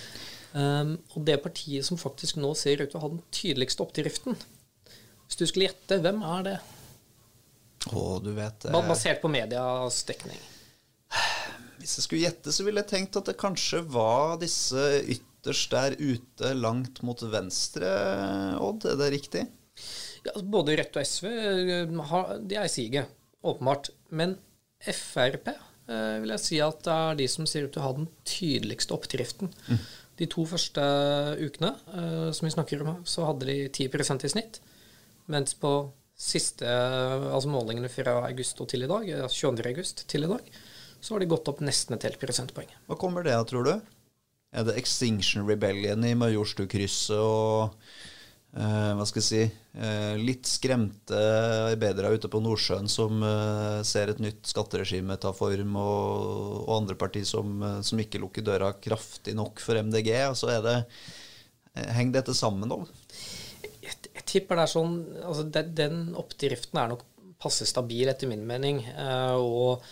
Um, 0.53 0.93
og 1.15 1.25
det 1.27 1.38
partiet 1.41 1.87
som 1.87 2.00
faktisk 2.00 2.37
nå 2.37 2.50
ser 2.59 2.83
ut 2.83 2.91
til 2.93 2.99
å 2.99 3.06
ha 3.06 3.09
den 3.09 3.23
tydeligste 3.33 3.81
oppdriften 3.81 4.35
Hvis 4.37 5.38
du 5.41 5.47
skulle 5.49 5.71
gjette, 5.71 5.97
hvem 6.05 6.19
er 6.29 6.43
det? 6.45 6.56
Og 7.90 8.23
du 8.25 8.31
vet 8.37 8.69
eh, 8.69 8.81
Basert 8.88 9.23
på 9.23 9.31
medias 9.32 10.02
dekning? 10.08 10.38
Hvis 11.82 11.96
jeg 11.99 12.06
skulle 12.06 12.23
gjette, 12.23 12.55
så 12.55 12.64
ville 12.67 12.82
jeg 12.84 12.93
tenkt 12.93 13.19
at 13.19 13.26
det 13.29 13.40
kanskje 13.40 13.82
var 13.90 14.37
disse 14.40 15.02
ytterst 15.02 15.73
der 15.75 15.96
ute, 15.99 16.52
langt 16.55 17.02
mot 17.02 17.19
venstre, 17.32 17.90
Odd. 18.62 18.87
Er 18.87 19.00
det 19.00 19.11
riktig? 19.17 19.43
Ja, 20.23 20.31
altså, 20.37 20.46
både 20.55 20.76
Rødt 20.79 20.99
og 21.00 21.08
SV 21.08 21.29
eh, 21.32 21.90
de 22.46 22.58
er 22.58 22.69
i 22.69 22.73
siget, 22.73 23.11
åpenbart. 23.43 23.90
Men 24.14 24.37
Frp 24.82 25.50
eh, 25.50 26.20
vil 26.23 26.35
jeg 26.35 26.44
si 26.44 26.61
at 26.62 26.85
det 26.87 26.94
er 26.94 27.19
de 27.19 27.26
som 27.31 27.49
ser 27.50 27.67
ut 27.67 27.75
til 27.75 27.82
å 27.82 27.88
ha 27.88 27.96
den 27.99 28.08
tydeligste 28.28 28.94
oppdriften. 28.94 29.50
Mm. 29.67 29.82
De 30.20 30.28
to 30.31 30.44
første 30.46 30.85
ukene 31.40 31.73
eh, 31.96 32.28
som 32.31 32.46
vi 32.46 32.55
snakker 32.55 32.85
om, 32.85 33.02
så 33.08 33.26
hadde 33.26 33.49
de 33.49 33.58
10% 33.67 34.28
i 34.28 34.32
snitt. 34.37 34.62
Mens 35.31 35.56
på 35.58 35.73
siste 36.23 36.69
altså 36.69 37.51
målingene 37.51 37.91
fra 37.93 38.21
august 38.29 38.61
og 38.63 38.71
til 38.71 38.87
i 38.87 38.91
dag, 38.91 39.09
22. 39.27 39.67
august 39.73 40.05
til 40.11 40.27
i 40.27 40.31
dag, 40.31 40.53
så 41.03 41.17
har 41.17 41.23
de 41.23 41.31
gått 41.33 41.51
opp 41.51 41.63
nesten 41.65 41.97
et 41.97 42.07
helt 42.07 42.21
prosentpoeng. 42.23 42.71
Hva 42.87 42.99
kommer 43.01 43.27
det 43.27 43.35
av, 43.35 43.49
tror 43.51 43.67
du? 43.67 43.75
Er 44.53 44.67
det 44.69 44.77
Extinction 44.79 45.47
Rebellion 45.49 46.05
i 46.05 46.13
Majorstukrysset 46.19 47.17
og 47.17 47.73
eh, 48.52 48.91
hva 48.99 49.07
skal 49.09 49.23
jeg 49.23 49.26
si 49.26 49.43
eh, 49.43 50.14
litt 50.21 50.47
skremte 50.47 51.19
arbeidere 51.73 52.12
ute 52.12 52.31
på 52.31 52.43
Nordsjøen 52.45 52.91
som 52.93 53.25
eh, 53.26 53.81
ser 53.88 54.12
et 54.12 54.23
nytt 54.23 54.45
skatteregime 54.52 55.17
ta 55.19 55.33
form, 55.35 55.79
og, 55.81 56.59
og 56.67 56.75
andre 56.76 56.99
partier 57.00 57.26
som, 57.29 57.57
eh, 57.64 57.81
som, 57.88 58.05
ikke 58.05 58.21
lukker 58.23 58.47
døra 58.47 58.75
kraftig 58.76 59.35
nok 59.38 59.64
for 59.64 59.81
MDG? 59.81 60.12
Altså 60.29 60.52
er 60.52 60.67
det, 60.69 60.79
eh, 61.75 61.88
Henger 61.97 62.21
dette 62.21 62.37
sammen, 62.37 62.69
da? 62.69 62.83
Jeg 64.12 64.26
tipper 64.28 64.59
det 64.59 64.66
er 64.66 64.73
sånn 64.73 64.97
altså 65.23 65.45
den, 65.54 65.75
den, 65.76 66.00
oppdriften 66.21 66.81
er 66.81 66.90
nok 66.92 67.04
passe 67.42 67.66
stabil, 67.66 68.11
etter 68.11 68.31
min 68.31 68.45
mening. 68.47 68.83
Uh, 68.95 69.38
og 69.38 69.87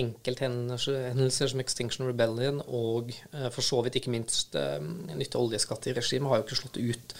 enkelthendelser 0.00 1.50
som 1.50 1.62
Extinction 1.62 2.06
Rebellion 2.06 2.60
og 2.62 3.10
uh, 3.34 3.48
for 3.50 3.66
så 3.66 3.80
vidt 3.82 3.98
ikke 3.98 4.12
minst 4.14 4.54
uh, 4.58 4.78
i 5.10 5.26
oljeskatteregime 5.26 6.30
har 6.30 6.40
jo 6.40 6.46
ikke 6.46 6.60
slått 6.62 6.78
ut. 6.80 7.16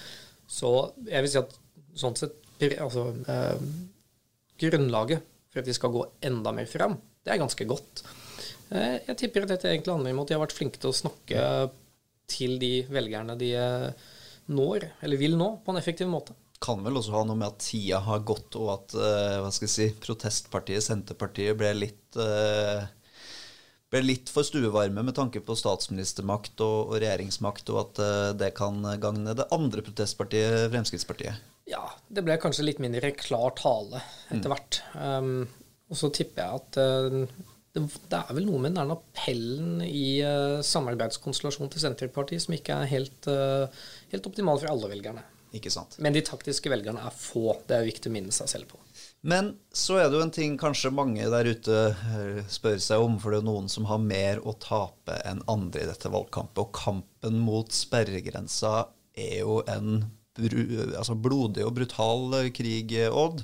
Så 0.51 0.71
jeg 1.07 1.25
vil 1.25 1.33
si 1.33 1.43
at 1.43 1.59
sånn 1.99 2.17
sett 2.19 2.39
altså, 2.83 3.09
Grunnlaget 4.61 5.23
for 5.51 5.63
at 5.63 5.69
vi 5.71 5.75
skal 5.75 5.93
gå 5.95 6.03
enda 6.27 6.53
mer 6.55 6.67
fram, 6.71 6.97
det 7.25 7.33
er 7.33 7.41
ganske 7.41 7.67
godt. 7.67 8.03
jeg 8.71 9.17
tipper 9.19 9.47
at 9.47 9.55
dette 9.55 9.71
egentlig 9.71 9.95
handler 9.95 10.15
om 10.15 10.21
at 10.23 10.31
de 10.31 10.37
har 10.37 10.43
vært 10.43 10.55
flinke 10.55 10.79
til 10.83 10.93
å 10.93 10.99
snakke 10.99 11.45
til 12.31 12.59
de 12.63 12.73
velgerne 12.93 13.35
de 13.41 13.51
når, 14.51 14.87
eller 15.01 15.21
vil 15.21 15.37
nå, 15.39 15.51
på 15.65 15.73
en 15.73 15.81
effektiv 15.81 16.11
måte. 16.11 16.37
Kan 16.61 16.83
vel 16.85 16.99
også 17.01 17.15
ha 17.15 17.25
noe 17.25 17.39
med 17.41 17.49
at 17.49 17.63
tida 17.65 18.03
har 18.05 18.25
gått, 18.29 18.57
og 18.61 18.73
at 18.75 18.97
uh, 18.99 19.37
hva 19.45 19.53
skal 19.55 19.69
jeg 19.69 19.75
si, 19.75 19.87
protestpartiet, 20.03 20.85
Senterpartiet, 20.85 21.57
ble 21.59 21.73
litt 21.79 22.19
uh, 22.21 22.85
ble 23.91 24.03
litt 24.05 24.31
for 24.31 24.47
stuevarme 24.47 25.03
med 25.03 25.17
tanke 25.17 25.41
på 25.43 25.57
statsministermakt 25.59 26.61
og, 26.63 26.93
og 26.93 26.99
regjeringsmakt, 27.01 27.73
og 27.73 27.81
at 27.85 28.03
uh, 28.03 28.33
det 28.39 28.53
kan 28.59 28.83
gagne 29.03 29.35
det 29.39 29.49
andre 29.55 29.87
protestpartiet, 29.87 30.69
Fremskrittspartiet. 30.75 31.47
Ja, 31.71 31.87
det 32.11 32.27
ble 32.27 32.37
kanskje 32.43 32.67
litt 32.67 32.83
mindre 32.83 33.13
klar 33.17 33.55
tale 33.59 34.03
etter 34.29 34.47
mm. 34.47 34.53
hvert. 34.53 34.83
Um, 34.99 35.33
og 35.91 35.99
så 35.99 36.11
tipper 36.15 36.45
jeg 36.45 36.61
at 36.61 36.79
det, 37.75 37.83
det, 38.11 38.19
er 38.19 38.37
vel 38.37 38.49
noe 38.49 38.61
med 38.63 38.75
den 38.79 38.95
appellen 38.95 39.83
i 39.87 40.21
uh, 40.27 40.59
samarbeidskonstellasjonen 40.67 41.71
til 41.71 41.85
Senterpartiet 41.85 42.43
som 42.45 42.57
ikke 42.57 42.81
er 42.83 42.91
helt, 42.91 43.29
uh, 43.31 43.71
helt 44.11 44.27
optimal 44.27 44.59
for 44.59 44.73
alle 44.73 44.91
velgerne. 44.91 45.23
Ikke 45.57 45.71
sant. 45.73 45.97
Men 45.99 46.15
de 46.15 46.23
taktiske 46.23 46.71
velgerne 46.71 47.03
er 47.03 47.15
få. 47.15 47.57
Det 47.67 47.75
er 47.75 47.89
viktig 47.89 48.11
å 48.11 48.15
minne 48.15 48.35
seg 48.35 48.51
selv 48.53 48.71
på. 48.71 48.79
Men 49.27 49.53
så 49.75 49.99
er 50.01 50.09
det 50.09 50.17
jo 50.17 50.23
en 50.25 50.33
ting 50.33 50.55
kanskje 50.61 50.93
mange 50.95 51.27
der 51.33 51.49
ute 51.51 51.81
eh, 51.91 52.39
spør 52.49 52.79
seg 52.81 53.03
om, 53.03 53.19
for 53.21 53.35
det 53.35 53.41
er 53.43 53.49
noen 53.49 53.67
som 53.69 53.89
har 53.91 54.01
mer 54.01 54.41
å 54.47 54.55
tape 54.63 55.19
enn 55.29 55.43
andre 55.51 55.83
i 55.83 55.91
dette 55.91 56.13
valgkampet. 56.13 56.63
Og 56.63 56.73
kampen 56.79 57.43
mot 57.43 57.75
sperregrensa 57.75 58.87
er 59.19 59.41
jo 59.43 59.59
en 59.69 60.07
altså 60.41 61.19
blodig 61.19 61.67
og 61.67 61.75
brutal 61.77 62.39
krig, 62.55 62.95
Odd. 63.11 63.43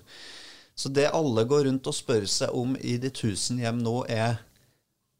Så 0.76 0.90
det 0.92 1.06
alle 1.09 1.47
går 1.49 1.64
rundt 1.64 1.87
og 1.88 1.95
spør 1.97 2.26
seg 2.28 2.52
om 2.52 2.75
i 2.76 2.99
de 3.00 3.09
tusen 3.09 3.56
hjem 3.62 3.78
nå, 3.80 4.02
er 4.12 4.42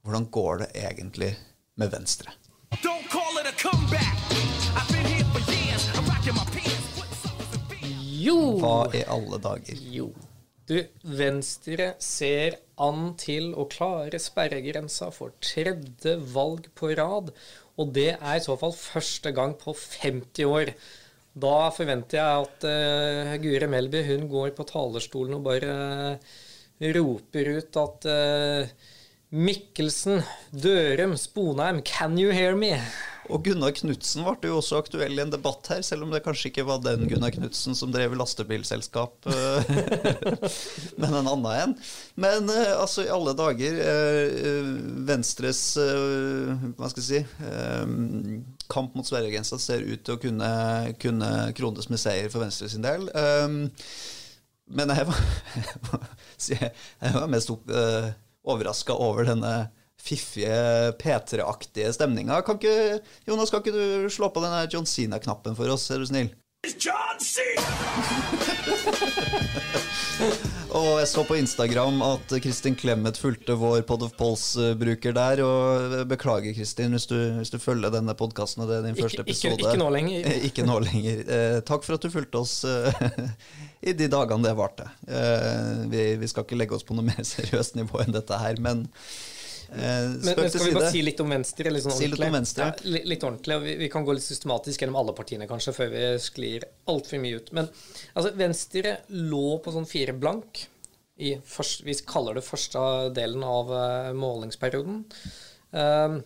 hvordan 0.04 0.26
går 0.28 0.58
det 0.60 0.66
egentlig 0.76 1.30
med 1.80 1.94
Venstre? 1.94 2.34
Jo! 8.26 8.36
Hva 8.60 8.76
i 8.92 9.02
alle 9.16 9.40
dager? 9.40 9.80
Jo. 9.96 10.10
Du, 10.68 10.76
Venstre 11.16 11.92
ser 12.04 12.58
an 12.82 13.14
til 13.16 13.52
å 13.56 13.64
klare 13.70 14.20
sperregrensa 14.20 15.08
for 15.14 15.32
tredje 15.40 16.18
valg 16.34 16.68
på 16.76 16.92
rad. 16.98 17.32
Og 17.80 17.96
det 17.96 18.10
er 18.18 18.36
i 18.36 18.44
så 18.44 18.58
fall 18.60 18.76
første 18.76 19.32
gang 19.32 19.56
på 19.56 19.72
50 19.72 20.52
år. 20.52 20.75
Da 21.37 21.69
forventer 21.75 22.16
jeg 22.16 22.45
at 22.47 22.64
uh, 22.64 23.33
Gure 23.43 23.69
Melby 23.69 24.00
hun 24.09 24.25
går 24.31 24.55
på 24.57 24.64
talerstolen 24.71 25.37
og 25.37 25.45
bare 25.45 25.75
uh, 26.16 26.87
roper 26.97 27.50
ut 27.59 27.81
at 27.83 28.09
uh, 28.09 28.95
Mikkelsen, 29.37 30.23
Dørum, 30.55 31.12
Sponheim, 31.21 31.83
can 31.85 32.16
you 32.16 32.33
hear 32.33 32.57
me? 32.57 32.73
Og 33.28 33.43
Gunnar 33.45 33.75
Knutsen 33.76 34.25
ble 34.25 34.49
jo 34.49 34.62
også 34.62 34.78
aktuell 34.81 35.19
i 35.19 35.23
en 35.26 35.35
debatt 35.35 35.66
her, 35.75 35.83
selv 35.85 36.07
om 36.07 36.14
det 36.14 36.23
kanskje 36.25 36.52
ikke 36.52 36.64
var 36.69 36.81
den 36.85 37.05
Gunnar 37.11 37.35
Knutsen 37.35 37.76
som 37.76 37.93
drev 37.93 38.14
lastebilselskap, 38.16 39.26
men 41.02 41.09
en 41.11 41.19
annen 41.19 41.49
en. 41.50 41.75
Men 42.14 42.49
altså, 42.55 43.02
i 43.02 43.11
alle 43.12 43.35
dager 43.37 43.83
Venstres 45.11 45.64
hva 45.75 46.93
skal 46.95 47.02
jeg 47.02 47.09
si 47.11 48.55
kamp 48.73 48.96
mot 48.99 49.06
sverregrensa 49.06 49.58
ser 49.62 49.85
ut 49.87 50.04
til 50.06 50.16
å 50.16 50.20
kunne, 50.23 50.50
kunne 51.02 51.30
krones 51.56 51.90
med 51.92 52.02
seier 52.02 52.30
for 52.32 52.44
Venstre 52.44 52.68
sin 52.73 52.85
del. 52.85 53.08
Men 54.66 54.92
jeg 54.92 55.06
var, 55.08 55.20
jeg 56.50 57.14
var 57.14 57.28
mest 57.30 57.52
overraska 58.46 58.96
over 58.99 59.28
denne 59.28 59.52
fiffige 60.06 60.92
P3-aktige 61.00 61.92
stemninga. 61.94 62.42
Jonas, 63.26 63.50
kan 63.50 63.62
ikke 63.62 63.75
du 63.75 64.11
slå 64.12 64.30
på 64.30 64.42
denne 64.44 64.66
John 64.70 64.87
Sina-knappen 64.88 65.56
for 65.58 65.70
oss, 65.73 65.88
er 65.90 66.02
du 66.02 66.08
snill? 66.08 66.30
John 66.75 67.23
C! 67.23 67.46
og 70.76 70.99
jeg 71.00 71.08
så 71.11 71.25
på 71.28 71.37
Instagram 71.38 72.02
at 72.02 72.32
Kristin 72.42 72.76
Clemet 72.78 73.18
fulgte 73.20 73.54
vår 73.61 73.82
Pod 73.87 74.02
of 74.06 74.12
Pulse-bruker 74.18 75.12
der. 75.16 75.42
Og 75.46 76.08
beklager, 76.11 76.52
Kristin, 76.56 76.92
hvis, 76.96 77.06
hvis, 77.11 77.52
du 77.52 77.58
følger 77.62 77.90
denne 77.94 78.14
podkasten 78.18 78.64
og 78.64 78.68
det 78.73 78.76
er 78.80 78.85
din 78.88 78.99
første 78.99 79.23
episode. 79.23 79.54
Ikke, 79.54 79.68
ikke, 79.70 79.82
nå 79.85 79.88
lenger. 79.94 80.20
ikke 80.50 80.64
nå 80.66 80.76
lenger. 80.88 81.16
Eh, 81.38 81.58
takk 81.68 81.82
for 81.87 81.92
at 81.99 82.02
du 82.02 82.08
fulgte 82.12 82.42
oss 82.42 82.54
eh, 82.66 82.92
i 83.90 83.92
de 83.94 84.06
dagene 84.11 84.49
det 84.49 84.58
varte. 84.58 84.87
Eh, 85.06 85.73
vi, 85.92 86.02
vi, 86.18 86.26
skal 86.32 86.44
ikke 86.49 86.58
legge 86.58 86.75
oss 86.78 86.88
på 86.88 86.94
noe 86.99 87.06
mer 87.06 87.23
seriøst 87.37 87.73
nivå 87.78 87.96
enn 88.02 88.16
dette 88.16 88.35
her, 88.42 88.56
men 88.62 88.78
men, 89.70 90.20
men, 90.23 90.50
skal 90.50 90.64
vi 90.68 90.75
bare 90.76 90.90
si 90.92 91.02
litt 91.02 91.20
om 91.23 91.32
Venstre? 91.32 91.73
Litt, 91.73 91.85
sånn 91.87 91.96
si 91.96 92.06
litt, 92.11 92.23
om 92.23 92.37
venstre. 92.37 92.68
Ja, 92.70 93.02
litt, 93.11 93.25
ordentlig. 93.26 93.58
Vi, 93.64 93.75
vi, 93.82 93.88
kan 93.92 94.06
gå 94.06 94.14
litt 94.14 94.26
systematisk 94.26 94.82
gjennom 94.82 95.00
alle 95.00 95.14
partiene 95.16 95.49
kanskje, 95.50 95.75
før 95.76 95.92
vi 95.92 96.04
sklir 96.23 96.66
altfor 96.92 97.23
mye 97.23 97.40
ut. 97.40 97.52
Men 97.56 97.68
altså, 98.14 98.32
Venstre 98.38 98.99
lå 99.16 99.58
på 99.64 99.75
sånn 99.75 99.88
fire 99.90 100.14
blank. 100.16 100.66
I 101.16 101.37
først, 101.49 101.85
vi 101.87 101.96
kaller 102.06 102.37
det 102.37 102.44
første 102.44 102.80
delen 103.16 103.44
av 103.46 103.73
uh, 103.73 104.11
målingsperioden. 104.16 105.00
Uh, 105.73 106.18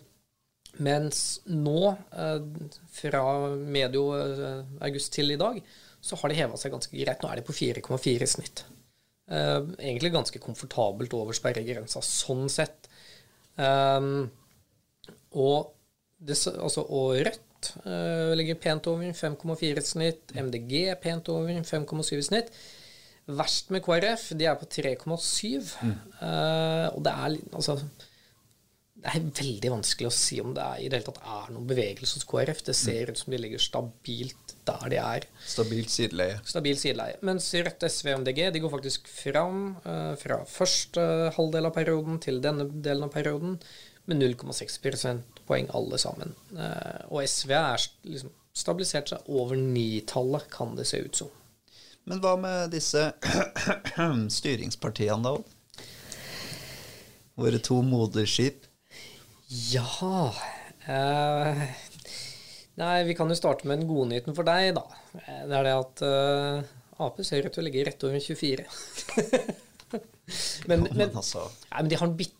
mens 0.82 1.22
nå, 1.46 1.94
uh, 1.94 2.74
fra 2.94 3.22
medio 3.54 4.08
august 4.82 5.14
til 5.14 5.30
i 5.30 5.38
dag, 5.40 5.62
så 6.00 6.18
har 6.18 6.32
det 6.32 6.40
heva 6.40 6.58
seg 6.58 6.74
ganske 6.74 6.96
greit. 6.96 7.22
Nå 7.22 7.30
er 7.30 7.40
det 7.40 7.46
på 7.46 7.56
4,4 7.56 8.26
i 8.26 8.30
snitt. 8.34 8.66
egentlig 9.30 10.10
ganske 10.10 10.40
komfortabelt 10.42 11.12
over 11.14 11.36
sperregrensa 11.36 12.00
sånn 12.02 12.48
sett. 12.50 12.88
Um, 13.60 14.30
og, 15.30 15.72
det, 16.18 16.36
altså, 16.48 16.80
og, 16.80 17.16
Rødt 17.20 17.72
uh, 17.84 18.32
ligger 18.38 18.60
pent 18.60 18.86
over 18.90 19.12
5,4 19.12 19.70
i 19.70 19.84
snitt. 19.84 20.34
MDG 20.34 20.76
er 20.88 21.00
pent 21.00 21.28
over 21.28 21.50
5,7 21.50 22.14
i 22.16 22.28
snitt. 22.30 22.54
Verst 23.30 23.70
med 23.70 23.84
KrF, 23.84 24.30
de 24.38 24.48
er 24.48 24.56
på 24.58 24.66
3,7. 24.66 25.60
Mm. 25.84 25.96
Uh, 26.20 26.86
og 26.94 27.04
det 27.04 27.12
er 27.12 27.36
altså 27.52 27.76
det 29.00 29.12
er 29.16 29.28
veldig 29.38 29.70
vanskelig 29.72 30.08
å 30.10 30.12
si 30.12 30.38
om 30.42 30.52
det 30.56 30.62
er, 30.64 30.80
i 30.80 30.88
det 30.90 30.98
hele 30.98 31.06
tatt 31.06 31.20
er 31.24 31.52
noen 31.54 31.68
bevegelse 31.68 32.18
hos 32.18 32.26
KrF. 32.28 32.60
Det 32.66 32.74
ser 32.76 33.12
ut 33.12 33.20
som 33.20 33.32
de 33.32 33.40
ligger 33.40 33.62
stabilt 33.62 34.54
der 34.68 34.92
de 34.92 34.98
er. 35.00 35.26
Stabilt 35.40 35.92
sideleie. 35.92 36.36
Stabilt 36.48 36.82
sideleie. 36.82 37.16
Mens 37.24 37.48
Rødt, 37.56 37.86
SV 37.88 38.10
og 38.12 38.20
MDG 38.22 38.42
de 38.52 38.62
går 38.62 38.74
faktisk 38.74 39.08
fram 39.08 39.62
uh, 39.86 40.12
fra 40.20 40.42
første 40.48 41.06
halvdel 41.36 41.70
av 41.70 41.74
perioden 41.78 42.20
til 42.20 42.42
denne 42.44 42.68
delen 42.68 43.08
av 43.08 43.14
perioden 43.14 43.56
med 44.10 44.20
0,6 44.20 44.80
prosentpoeng 44.84 45.70
alle 45.76 46.00
sammen. 46.02 46.36
Uh, 46.52 47.08
og 47.08 47.24
SV 47.24 47.56
er 47.56 47.88
liksom 48.04 48.36
stabilisert 48.52 49.14
seg 49.14 49.32
over 49.32 49.56
nitallet, 49.56 50.44
kan 50.52 50.76
det 50.76 50.90
se 50.90 51.00
ut 51.06 51.24
som. 51.24 51.32
Men 52.04 52.20
hva 52.20 52.34
med 52.40 52.72
disse 52.74 53.10
styringspartiene, 54.40 55.30
da? 55.30 55.86
Våre 57.40 57.60
to 57.64 57.80
moderskip? 57.86 58.66
Ja 59.50 60.34
eh, 60.86 61.62
Nei, 62.78 63.04
vi 63.04 63.16
kan 63.18 63.28
jo 63.28 63.36
starte 63.36 63.66
med 63.66 63.80
den 63.80 63.88
godnyheten 63.90 64.36
for 64.36 64.46
deg, 64.46 64.70
da. 64.76 64.84
Det 65.10 65.56
er 65.58 65.66
det 65.66 65.72
at 65.74 66.02
uh, 66.06 66.68
Ap 67.02 67.18
ser 67.26 67.44
ut 67.44 67.52
til 67.52 67.60
å 67.60 67.64
ligge 67.66 67.82
rett 67.84 68.06
over 68.06 68.22
24. 68.22 68.64
men, 70.70 70.86
men, 70.86 71.10
altså. 71.10 71.42
nei, 71.66 71.82
men 71.82 71.90
de, 71.90 71.98
har 72.00 72.14
bit, 72.16 72.38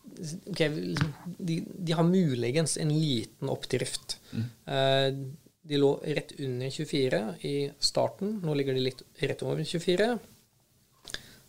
okay, 0.53 0.95
de, 1.37 1.59
de, 1.67 1.93
har 1.97 2.07
muligens 2.07 2.77
en 2.81 2.93
liten 2.95 3.51
oppdrift. 3.53 4.17
Mm. 4.31 4.47
Uh, 4.71 5.51
de 5.67 5.77
lå 5.77 5.91
rett 6.17 6.33
under 6.39 6.73
24 6.73 7.21
i 7.45 7.55
starten. 7.91 8.39
Nå 8.41 8.55
ligger 8.57 8.77
de 8.77 8.87
litt 8.87 9.05
rett 9.21 9.45
over 9.45 9.61
24. 9.67 10.09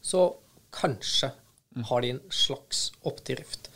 Så 0.05 0.27
kanskje 0.75 1.33
mm. 1.33 1.87
har 1.89 2.05
de 2.05 2.13
en 2.17 2.23
slags 2.29 2.91
oppdrift. 3.09 3.71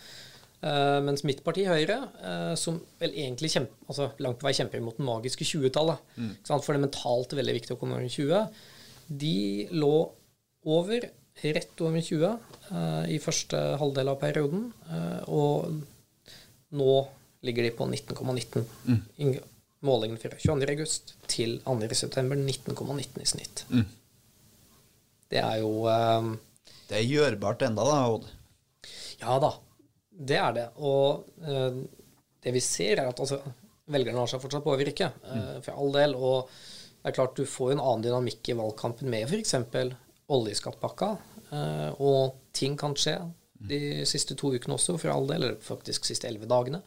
Uh, 0.64 1.02
mens 1.04 1.20
mitt 1.28 1.42
parti, 1.44 1.66
Høyre, 1.68 1.98
uh, 2.24 2.54
som 2.56 2.78
vel 3.00 3.12
egentlig 3.12 3.50
kjempe, 3.52 3.76
altså 3.90 4.08
langt 4.24 4.38
på 4.40 4.48
vei 4.48 4.54
kjemper 4.56 4.80
mot 4.80 4.96
det 4.96 5.04
magiske 5.04 5.44
20-tallet, 5.44 6.14
mm. 6.16 6.30
for 6.48 6.70
det 6.72 6.78
er 6.78 6.84
mentalt 6.86 7.34
veldig 7.36 7.54
viktig 7.58 7.74
å 7.74 7.80
komme 7.80 7.98
over 7.98 8.08
20, 8.08 8.62
de 9.20 9.36
lå 9.76 9.92
over, 10.66 11.04
rett 11.44 11.82
over 11.84 12.00
20 12.00 12.24
uh, 12.24 12.38
eh, 12.72 13.02
i 13.14 13.18
første 13.22 13.60
halvdel 13.76 14.10
av 14.10 14.16
perioden. 14.22 14.70
og 15.28 15.76
nå 16.76 16.94
ligger 17.46 17.68
de 17.68 17.74
på 17.76 17.86
19,19. 17.86 18.64
Mm. 18.88 19.36
Målingen 19.86 20.18
fra 20.18 20.32
22.8 20.32 21.14
til 21.30 21.60
2.9. 21.68 22.08
19,19 22.16 23.22
i 23.22 23.28
snitt. 23.28 23.62
Mm. 23.68 23.84
Det 25.30 25.38
er 25.44 25.60
jo 25.60 25.84
Det 26.88 26.98
er 26.98 27.06
gjørbart 27.06 27.62
enda 27.68 27.86
da, 27.86 28.00
Odd? 28.16 28.26
Ja 29.20 29.38
da. 29.42 29.52
Det 30.16 30.38
er 30.40 30.56
det. 30.56 30.66
Og 30.80 31.26
eh, 31.44 31.80
det 32.46 32.54
vi 32.54 32.62
ser, 32.64 33.00
er 33.00 33.10
at 33.10 33.20
altså, 33.20 33.40
velgerne 33.92 34.18
lar 34.20 34.30
seg 34.30 34.42
fortsatt 34.42 34.64
påvirke, 34.66 35.10
uh, 35.26 35.58
for 35.64 35.74
all 35.74 35.92
del. 35.94 36.14
Og 36.18 36.50
det 37.00 37.10
er 37.10 37.16
klart 37.18 37.38
du 37.38 37.46
får 37.48 37.74
en 37.74 37.82
annen 37.82 38.04
dynamikk 38.06 38.52
i 38.52 38.56
valgkampen 38.58 39.10
med 39.10 39.26
f.eks. 39.28 39.54
oljeskattpakka. 40.32 41.10
Eh, 41.54 41.90
og 42.02 42.38
ting 42.56 42.74
kan 42.78 42.96
skje 42.98 43.18
de 43.70 43.80
siste 44.08 44.34
to 44.38 44.50
ukene 44.54 44.74
også, 44.74 44.96
for 44.98 45.12
all 45.14 45.28
del. 45.30 45.44
Eller 45.46 45.60
faktisk 45.62 46.06
de 46.06 46.12
siste 46.12 46.30
elleve 46.30 46.48
dagene. 46.50 46.82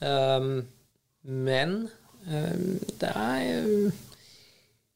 Um, 0.00 0.66
men 1.22 1.78
um, 2.26 2.66
det 3.00 3.10
er 3.10 3.70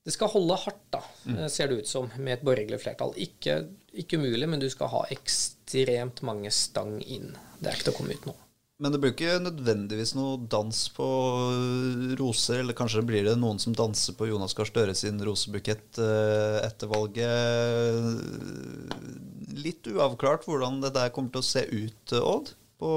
det 0.00 0.14
skal 0.14 0.30
holde 0.32 0.56
hardt, 0.62 0.82
da, 0.94 1.00
mm. 1.28 1.38
ser 1.52 1.68
det 1.70 1.82
ut 1.82 1.88
som, 1.88 2.08
med 2.16 2.38
et 2.38 2.44
borgerlig 2.46 2.80
flertall. 2.82 3.12
Ikke, 3.20 3.60
ikke 3.92 4.18
umulig, 4.18 4.48
men 4.48 4.62
du 4.62 4.66
skal 4.72 4.90
ha 4.90 5.04
ekstremt 5.12 6.22
mange 6.26 6.50
stang 6.54 6.96
inn. 7.04 7.34
Det 7.60 7.68
er 7.68 7.76
ikke 7.76 7.90
til 7.90 7.94
å 7.94 7.98
komme 8.00 8.16
ut 8.16 8.30
nå. 8.30 8.36
Men 8.80 8.94
det 8.94 9.00
blir 9.02 9.12
ikke 9.12 9.42
nødvendigvis 9.44 10.14
noe 10.16 10.38
dans 10.48 10.78
på 10.96 11.06
roser, 12.16 12.62
eller 12.62 12.76
kanskje 12.76 13.04
blir 13.04 13.26
det 13.28 13.34
noen 13.36 13.60
som 13.60 13.74
danser 13.76 14.16
på 14.16 14.30
Jonas 14.30 14.56
Gahr 14.56 14.70
Støre 14.70 14.94
sin 14.96 15.20
rosebukett 15.20 16.00
eh, 16.00 16.56
etter 16.64 16.88
valget 16.88 17.20
litt 19.60 19.84
uavklart 19.90 20.46
hvordan 20.48 20.80
det 20.80 20.94
der 20.96 21.12
kommer 21.12 21.34
til 21.34 21.42
å 21.42 21.50
se 21.50 21.66
ut, 21.68 22.14
Odd, 22.16 22.54
på, 22.80 22.90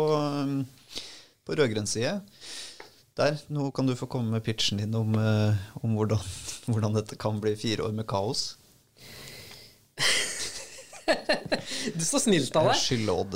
på 1.43 1.59
rød-grønn 1.59 1.89
side. 1.89 2.21
Der, 3.19 3.35
nå 3.51 3.67
kan 3.75 3.85
du 3.85 3.97
få 3.97 4.07
komme 4.09 4.31
med 4.33 4.45
pitchen 4.45 4.79
din 4.79 4.95
om, 4.97 5.11
om 5.83 5.97
hvordan, 5.99 6.23
hvordan, 6.71 6.95
dette 6.95 7.19
kan 7.19 7.43
bli 7.43 7.57
fire 7.59 7.89
år 7.89 7.97
med 7.99 8.07
kaos. 8.09 8.53
du 11.95 12.01
står 12.03 12.07
så 12.07 12.21
snilt 12.25 12.55
av 12.59 12.69
deg. 12.69 12.79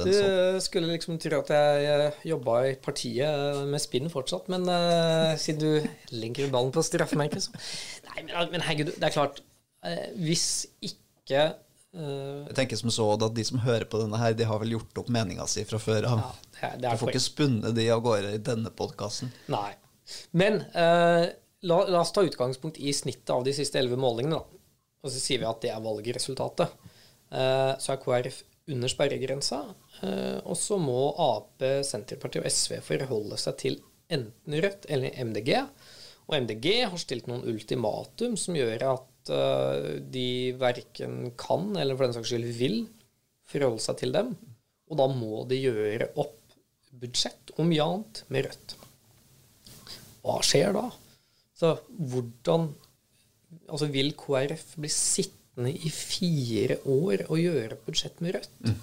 Du 0.08 0.14
sånn. 0.16 0.60
skulle 0.64 0.92
liksom 0.94 1.20
tro 1.22 1.42
at 1.42 1.52
jeg 1.54 2.10
jobba 2.32 2.58
i 2.70 2.74
partiet 2.82 3.62
med 3.70 3.84
spinn 3.84 4.12
fortsatt, 4.14 4.50
men 4.54 4.68
uh, 4.70 5.36
siden 5.40 5.62
du 5.62 6.16
legger 6.16 6.52
ballen 6.54 6.74
på 6.76 6.84
straffemerket, 6.86 7.48
så 7.48 7.56
Nei, 8.08 8.24
men, 8.24 8.36
men 8.56 8.66
herregud, 8.66 8.94
det 8.96 9.08
er 9.10 9.14
klart 9.14 9.42
uh, 9.86 10.08
Hvis 10.18 10.66
ikke 10.82 11.44
Jeg 11.94 12.56
tenker 12.58 12.80
som 12.80 12.92
så 12.94 13.08
at 13.16 13.36
de 13.36 13.46
som 13.46 13.62
hører 13.62 13.88
på 13.90 14.00
denne 14.02 14.20
her, 14.22 14.36
de 14.38 14.48
har 14.48 14.62
vel 14.64 14.78
gjort 14.78 15.04
opp 15.04 15.12
meninga 15.14 15.48
si 15.50 15.64
fra 15.68 15.80
før 15.82 16.08
av. 16.12 16.24
Ja, 16.62 16.72
du 16.82 16.88
får 17.02 17.14
ikke 17.14 17.24
spunnet 17.24 17.76
de 17.78 17.88
av 17.94 18.04
gårde 18.06 18.36
i 18.38 18.42
denne 18.44 18.72
podkasten. 18.74 19.32
Nei. 19.52 19.72
Men 20.32 20.62
la, 20.70 21.80
la, 21.90 22.02
oss 22.04 22.14
ta 22.16 22.24
utgangspunkt 22.28 22.78
i 22.78 22.94
snittet 22.94 23.34
av 23.34 23.44
de 23.48 23.56
siste 23.56 23.80
elleve 23.82 23.98
målingene, 24.00 24.38
da. 24.38 24.62
Og 25.04 25.14
så 25.14 25.22
sier 25.24 25.42
vi 25.42 25.50
at 25.50 25.64
det 25.64 25.72
er 25.74 25.84
valgresultatet. 25.84 26.94
Eh, 27.31 27.74
så 27.81 27.93
er 27.93 28.01
KrF 28.01 28.41
under 28.74 28.91
sperregrensa. 28.91 29.62
Eh, 30.01 30.39
og 30.43 30.57
så 30.60 30.79
må 30.81 31.12
Ap, 31.24 31.63
Senterpartiet 31.88 32.43
og 32.43 32.51
SV 32.51 32.79
forholde 32.86 33.39
seg 33.41 33.62
til 33.63 33.79
enten 34.13 34.60
Rødt 34.63 34.88
eller 34.91 35.15
MDG. 35.27 35.53
Og 36.27 36.36
MDG 36.43 36.67
har 36.91 37.00
stilt 37.00 37.29
noen 37.29 37.46
ultimatum 37.48 38.36
som 38.39 38.55
gjør 38.57 38.84
at 38.89 39.31
uh, 39.31 39.93
de 40.12 40.51
verken 40.60 41.31
kan, 41.39 41.69
eller 41.79 41.96
for 41.96 42.07
den 42.07 42.17
saks 42.17 42.34
skyld 42.34 42.50
vil, 42.57 42.81
forholde 43.48 43.84
seg 43.84 44.01
til 44.01 44.12
dem. 44.15 44.34
Og 44.91 45.00
da 45.00 45.07
må 45.12 45.46
de 45.48 45.60
gjøre 45.62 46.10
opp 46.19 46.36
budsjett 46.98 47.53
om 47.60 47.69
mye 47.72 47.88
med 48.34 48.48
Rødt. 48.48 48.75
Hva 50.24 50.41
skjer 50.43 50.75
da? 50.75 50.89
Så 51.57 51.77
hvordan 51.96 52.74
Altså, 53.72 53.88
vil 53.88 54.10
KrF 54.19 54.74
bli 54.75 54.89
sittende 54.91 55.47
sittende 55.58 55.74
i 55.74 55.90
fire 55.90 56.78
år 56.86 57.26
og 57.30 57.40
gjøre 57.40 57.78
budsjett 57.86 58.22
med 58.22 58.36
Rødt. 58.36 58.50
Mm. 58.62 58.76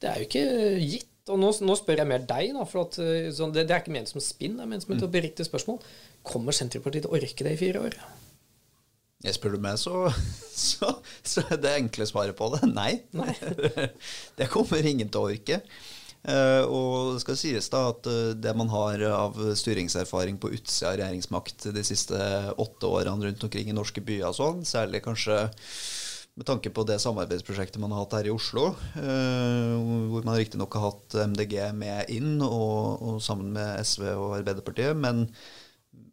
Det 0.00 0.08
er 0.08 0.18
jo 0.18 0.26
ikke 0.26 0.80
gitt. 0.80 1.08
Og 1.30 1.38
nå, 1.38 1.52
nå 1.62 1.74
spør 1.78 2.00
jeg 2.00 2.08
mer 2.10 2.24
deg, 2.26 2.50
da, 2.56 2.64
for 2.66 2.88
at, 2.88 2.96
eh, 2.98 3.30
sånn, 3.30 3.52
det, 3.54 3.68
det, 3.68 3.76
er 3.76 3.84
ikke 3.84 3.94
ment 3.94 4.10
som 4.10 4.18
spinn, 4.18 4.56
det 4.58 4.64
er 4.64 4.70
ment 4.72 4.82
som 4.82 4.96
et 4.96 5.04
oppriktig 5.06 5.46
spørsmål. 5.46 5.78
Kommer 6.26 6.52
Senterpartiet 6.52 7.04
til 7.04 7.12
å 7.12 7.14
orke 7.14 7.46
det 7.46 7.52
i 7.54 7.60
fire 7.60 7.84
år? 7.86 7.94
Jeg 9.22 9.36
spør 9.36 9.54
du 9.54 9.62
meg, 9.62 9.78
så, 9.78 10.10
så, 10.66 10.96
så 11.22 11.44
er 11.46 11.60
det 11.62 11.76
enkle 11.78 12.08
svaret 12.10 12.34
på 12.34 12.50
det 12.56 12.66
nei. 12.72 13.04
nei. 13.14 13.36
det 14.40 14.50
kommer 14.50 14.82
ingen 14.82 15.12
til 15.14 15.22
å 15.22 15.30
orke. 15.30 15.60
Uh, 16.22 16.62
og 16.70 17.16
det 17.16 17.22
skal 17.24 17.38
sies 17.40 17.66
da 17.72 17.80
at 17.90 18.06
uh, 18.06 18.30
det 18.38 18.52
man 18.54 18.68
har 18.70 19.02
av 19.10 19.40
styringserfaring 19.58 20.36
på 20.38 20.52
utsida 20.54 20.92
av 20.92 21.00
regjeringsmakt 21.00 21.66
de 21.74 21.82
siste 21.82 22.18
åtte 22.62 22.86
årene 22.86 23.26
rundt 23.26 23.42
omkring 23.48 23.72
i 23.72 23.74
norske 23.74 24.04
byer, 24.06 24.28
og 24.30 24.38
sånn, 24.38 24.62
særlig 24.68 25.02
kanskje 25.02 25.40
med 26.38 26.46
tanke 26.48 26.70
på 26.72 26.86
det 26.88 27.00
samarbeidsprosjektet 27.02 27.82
man 27.82 27.90
har 27.92 28.04
hatt 28.04 28.14
her 28.20 28.30
i 28.30 28.34
Oslo, 28.34 28.70
uh, 28.70 29.74
hvor 30.14 30.22
man 30.22 30.38
riktignok 30.38 30.78
har 30.78 30.92
hatt 30.92 31.18
MDG 31.34 31.58
med 31.74 32.14
inn, 32.14 32.36
og, 32.38 33.02
og, 33.02 33.20
sammen 33.24 33.50
med 33.58 33.82
SV 33.82 34.12
og 34.14 34.38
Arbeiderpartiet, 34.38 34.94
men 34.94 35.26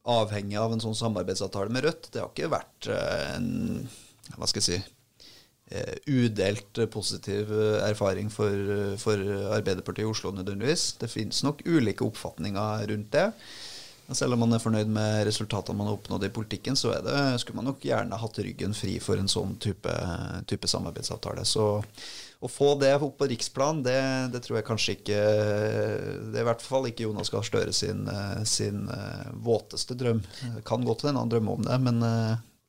avhengig 0.09 0.57
av 0.57 0.73
en 0.73 0.81
sånn 0.81 0.97
samarbeidsavtale 0.97 1.69
med 1.69 1.85
Rødt. 1.85 2.09
Det 2.09 2.23
har 2.23 2.33
ikke 2.33 2.55
vært 2.57 2.89
en 2.97 3.51
hva 4.37 4.49
skal 4.49 4.61
jeg 4.61 4.71
si 4.71 4.79
Eh, 4.79 4.98
udelt 6.05 6.91
positiv 6.91 7.51
eh, 7.53 7.89
erfaring 7.89 8.29
for, 8.29 8.53
eh, 8.53 8.95
for, 8.97 9.17
Arbeiderpartiet 9.53 10.05
i 10.05 10.09
Oslo 10.09 10.31
nødvendigvis. 10.31 10.93
Det 10.99 11.11
finnes 11.11 11.43
nok 11.43 11.61
ulike 11.65 12.05
oppfatninger 12.05 12.87
rundt 12.89 13.11
det. 13.11 13.31
Selv 14.11 14.33
om 14.33 14.41
man 14.41 14.55
er 14.57 14.61
fornøyd 14.63 14.89
med 14.89 15.27
resultatene 15.27 15.77
man 15.77 15.91
har 15.91 15.99
oppnådd 15.99 16.23
i 16.25 16.31
politikken, 16.33 16.73
så 16.75 16.95
det, 17.05 17.19
skulle 17.43 17.59
man 17.59 17.67
nok 17.69 17.83
gjerne 17.85 18.17
hatt 18.17 18.39
ryggen 18.41 18.73
fri 18.73 18.95
for 18.97 19.21
en 19.21 19.29
sånn 19.29 19.53
type, 19.61 19.93
type 20.49 20.65
samarbeidsavtale. 20.71 21.43
Så 21.45 21.67
å 22.41 22.49
få 22.49 22.71
det 22.81 22.95
opp 22.97 23.19
på 23.19 23.27
riksplan, 23.29 23.83
det, 23.85 23.99
det, 24.33 24.41
tror 24.41 24.57
jeg 24.57 24.65
kanskje 24.65 24.95
ikke 24.95 25.19
Det 25.19 26.39
er 26.39 26.41
i 26.41 26.47
hvert 26.47 26.65
fall 26.65 26.89
ikke 26.89 27.05
Jonas 27.05 27.29
Gahr 27.29 27.45
Støre 27.45 27.75
sin, 27.75 28.09
sin 28.49 28.87
våteste 29.45 29.93
drøm. 29.99 30.23
Det 30.55 30.65
kan 30.65 30.87
godt 30.87 31.05
hende 31.05 31.21
han 31.21 31.29
drømmer 31.29 31.59
om 31.59 31.69
det, 31.69 31.77
men 31.85 32.01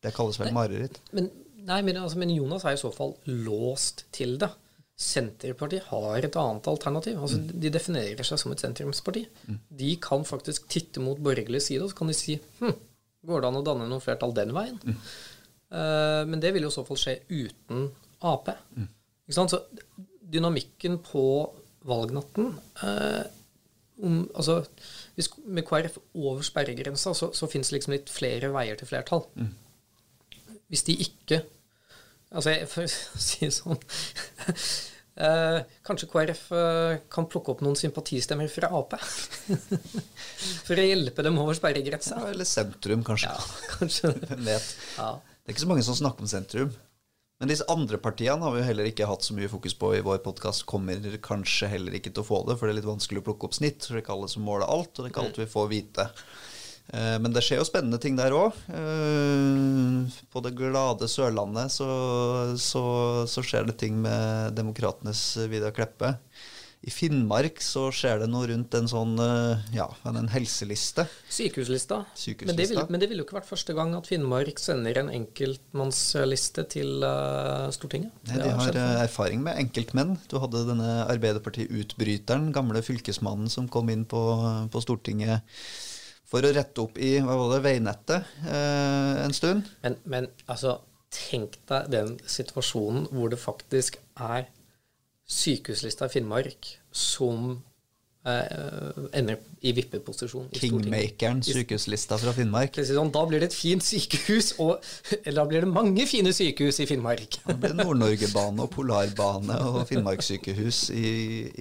det 0.04 0.12
kalles 0.12 0.36
vel 0.42 0.52
mareritt. 0.52 1.00
Men 1.16 1.32
Nei, 1.68 1.80
men, 1.86 1.98
altså, 2.00 2.18
men, 2.20 2.32
Jonas 2.34 2.66
er 2.66 2.76
i 2.76 2.80
så 2.80 2.90
fall 2.94 3.14
låst 3.28 4.06
til 4.14 4.36
det. 4.40 4.50
Senterpartiet 5.00 5.88
har 5.88 6.26
et 6.26 6.36
annet 6.36 6.68
alternativ. 6.68 7.16
Altså, 7.20 7.40
mm. 7.40 7.50
De 7.62 7.72
definerer 7.72 8.26
seg 8.26 8.40
som 8.42 8.52
et 8.52 8.62
sentrumsparti. 8.62 9.24
Mm. 9.48 9.58
De 9.82 9.90
kan 10.02 10.26
faktisk 10.28 10.68
titte 10.72 11.02
mot 11.04 11.20
borgerlig 11.20 11.62
side, 11.64 11.84
og 11.84 11.92
så 11.92 12.00
kan 12.00 12.12
de 12.12 12.16
si 12.18 12.36
hm, 12.60 12.76
går 13.26 13.42
det 13.42 13.50
an 13.50 13.60
å 13.60 13.64
danne 13.66 13.88
noe 13.88 14.04
flertall 14.04 14.36
den 14.36 14.52
veien? 14.56 14.78
Mm. 14.84 15.00
Uh, 15.70 16.22
men 16.28 16.42
det 16.42 16.52
vil 16.54 16.66
jo 16.66 16.72
i 16.72 16.74
så 16.74 16.84
fall 16.86 16.98
skje 17.00 17.20
uten 17.30 17.88
Ap. 18.26 18.50
Mm. 18.76 18.88
Så 19.32 19.46
dynamikken 20.30 20.98
på 21.06 21.24
valgnatten 21.88 22.50
uh, 22.82 23.22
om, 24.04 24.22
altså, 24.34 24.60
hvis, 25.16 25.30
Med 25.44 25.64
KrF 25.68 25.98
over 26.14 26.44
sperregrensa 26.44 27.14
så, 27.16 27.30
så 27.36 27.48
det 27.48 27.72
liksom 27.72 27.94
litt 27.94 28.12
flere 28.12 28.52
veier 28.52 28.78
til 28.78 28.88
flertall. 28.90 29.24
Mm. 29.36 29.50
Hvis 30.70 30.86
de 30.86 30.96
ikke 31.06 31.42
Altså, 32.30 32.54
for 32.70 32.86
å 32.86 33.20
si 33.20 33.42
det 33.42 33.54
sånn 33.56 33.78
eh, 35.26 35.62
Kanskje 35.86 36.10
KrF 36.12 36.44
eh, 36.54 37.00
kan 37.10 37.26
plukke 37.30 37.54
opp 37.54 37.64
noen 37.66 37.78
sympatistemmer 37.78 38.50
fra 38.52 38.70
Ap? 38.78 38.94
for 40.66 40.78
å 40.78 40.86
hjelpe 40.86 41.26
dem 41.26 41.40
over 41.42 41.58
sperregrensa? 41.58 42.20
Ja, 42.20 42.30
eller 42.30 42.46
sentrum, 42.46 43.02
kanskje. 43.06 43.32
Ja, 43.34 43.66
kanskje. 43.74 44.14
Hvem 44.28 44.46
vet. 44.46 44.70
Ja. 44.94 45.16
Det 45.18 45.50
er 45.50 45.56
ikke 45.56 45.66
så 45.66 45.72
mange 45.72 45.86
som 45.86 45.98
snakker 45.98 46.22
om 46.22 46.30
sentrum. 46.30 46.70
Men 47.40 47.48
disse 47.48 47.64
andre 47.72 47.96
partiene 47.96 48.44
har 48.44 48.52
vi 48.52 48.60
jo 48.60 48.66
heller 48.68 48.86
ikke 48.90 49.06
hatt 49.08 49.24
så 49.24 49.32
mye 49.32 49.48
fokus 49.48 49.72
på 49.80 49.94
i 49.96 50.02
vår 50.04 50.18
podkast. 50.22 50.66
Kommer 50.68 51.00
kanskje 51.24 51.70
heller 51.72 51.94
ikke 51.96 52.12
til 52.12 52.20
å 52.20 52.28
få 52.28 52.42
det, 52.44 52.58
for 52.60 52.68
det 52.68 52.74
er 52.74 52.78
litt 52.82 52.88
vanskelig 52.90 53.22
å 53.22 53.26
plukke 53.30 53.48
opp 53.48 53.56
snitt. 53.56 53.80
For 53.80 53.96
det 53.96 54.02
er 54.02 54.04
ikke 54.04 54.16
alle 54.18 54.28
som 54.28 54.44
måler 54.44 54.68
alt, 54.68 54.92
og 54.92 55.00
det 55.00 55.08
er 55.08 55.14
ikke 55.14 55.24
alt 55.24 55.40
vi 55.40 55.46
får 55.48 55.70
vite. 55.72 56.06
Eh, 56.90 57.16
men 57.22 57.34
det 57.34 57.44
skjer 57.46 57.60
jo 57.60 57.68
spennende 57.68 58.00
ting 58.02 58.18
der 58.18 58.34
òg. 58.34 58.56
Eh, 58.74 60.20
på 60.30 60.44
det 60.44 60.56
glade 60.58 61.10
Sørlandet 61.10 61.74
så, 61.74 61.90
så, 62.58 62.84
så, 63.30 63.44
skjer 63.46 63.68
det 63.70 63.78
ting 63.82 64.00
med 64.02 64.56
demokratenes 64.58 65.22
Vidar 65.50 65.74
Kleppe. 65.76 66.16
I 66.80 66.88
Finnmark 66.88 67.58
så 67.60 67.90
skjer 67.92 68.22
det 68.22 68.26
noe 68.32 68.46
rundt 68.48 68.72
en 68.78 68.86
sånn 68.88 69.12
eh, 69.20 69.66
ja, 69.76 69.84
en 70.08 70.30
helseliste. 70.32 71.04
Sykehuslista. 71.28 71.98
Sykehuslista. 72.16 72.48
Men, 72.48 72.56
det 72.56 72.68
vil, 72.70 72.80
men 72.88 73.02
det 73.02 73.08
ville 73.10 73.20
jo 73.20 73.26
ikke 73.28 73.36
vært 73.36 73.50
første 73.50 73.76
gang 73.76 73.92
at 73.98 74.08
Finnmark 74.08 74.62
sender 74.62 75.02
en 75.02 75.12
enkeltmannsliste 75.12 76.64
til 76.72 77.04
uh, 77.04 77.68
Stortinget. 77.76 78.16
Nei, 78.30 78.40
de 78.40 78.56
har 78.62 78.80
erfaring 79.04 79.44
med 79.44 79.60
enkeltmenn. 79.60 80.16
Du 80.32 80.38
hadde 80.40 80.64
denne 80.72 81.04
Arbeiderparti-utbryteren, 81.04 82.48
gamle 82.56 82.80
fylkesmannen 82.86 83.52
som 83.52 83.68
kom 83.68 83.92
inn 83.92 84.08
på, 84.08 84.24
på 84.72 84.84
Stortinget 84.88 85.44
for 86.30 86.46
å 86.46 86.52
rette 86.54 86.84
opp 86.84 86.98
i 87.00 87.16
det, 87.18 87.60
veinettet 87.64 88.30
eh, 88.46 89.24
en 89.24 89.34
stund. 89.34 89.66
Men, 89.82 89.98
men, 90.10 90.28
altså, 90.46 90.78
tenk 91.10 91.58
deg 91.70 91.90
den 91.90 92.14
situasjonen 92.30 93.08
hvor 93.10 93.32
det 93.32 93.40
faktisk 93.42 93.98
er 94.14 94.46
sykehuslista 95.30 96.06
i 96.06 96.12
Finnmark 96.12 96.68
som 96.94 97.56
eh, 98.26 99.00
ender 99.18 99.40
i 99.66 99.72
vippeposisjon. 99.74 100.48
Kingmakeren, 100.54 101.42
sykehuslista 101.46 102.18
fra 102.22 102.34
Finnmark. 102.36 102.78
Sånn, 102.86 103.10
da 103.14 103.24
blir 103.26 103.42
det 103.42 103.50
et 103.50 103.56
fint 103.56 103.84
sykehus, 103.84 104.52
og, 104.62 104.78
eller 105.24 105.40
da 105.42 105.46
blir 105.50 105.66
det 105.66 105.72
mange 105.72 106.06
fine 106.10 106.34
sykehus 106.36 106.78
i 106.84 106.86
Finnmark. 106.90 107.40
Da 107.46 107.58
blir 107.58 107.74
det 107.74 107.82
Nord-Norge-bane 107.82 108.66
og 108.66 108.70
Polarbane 108.74 109.58
og 109.66 109.82
Finnmarkssykehus 109.90 110.86
i, 110.94 111.10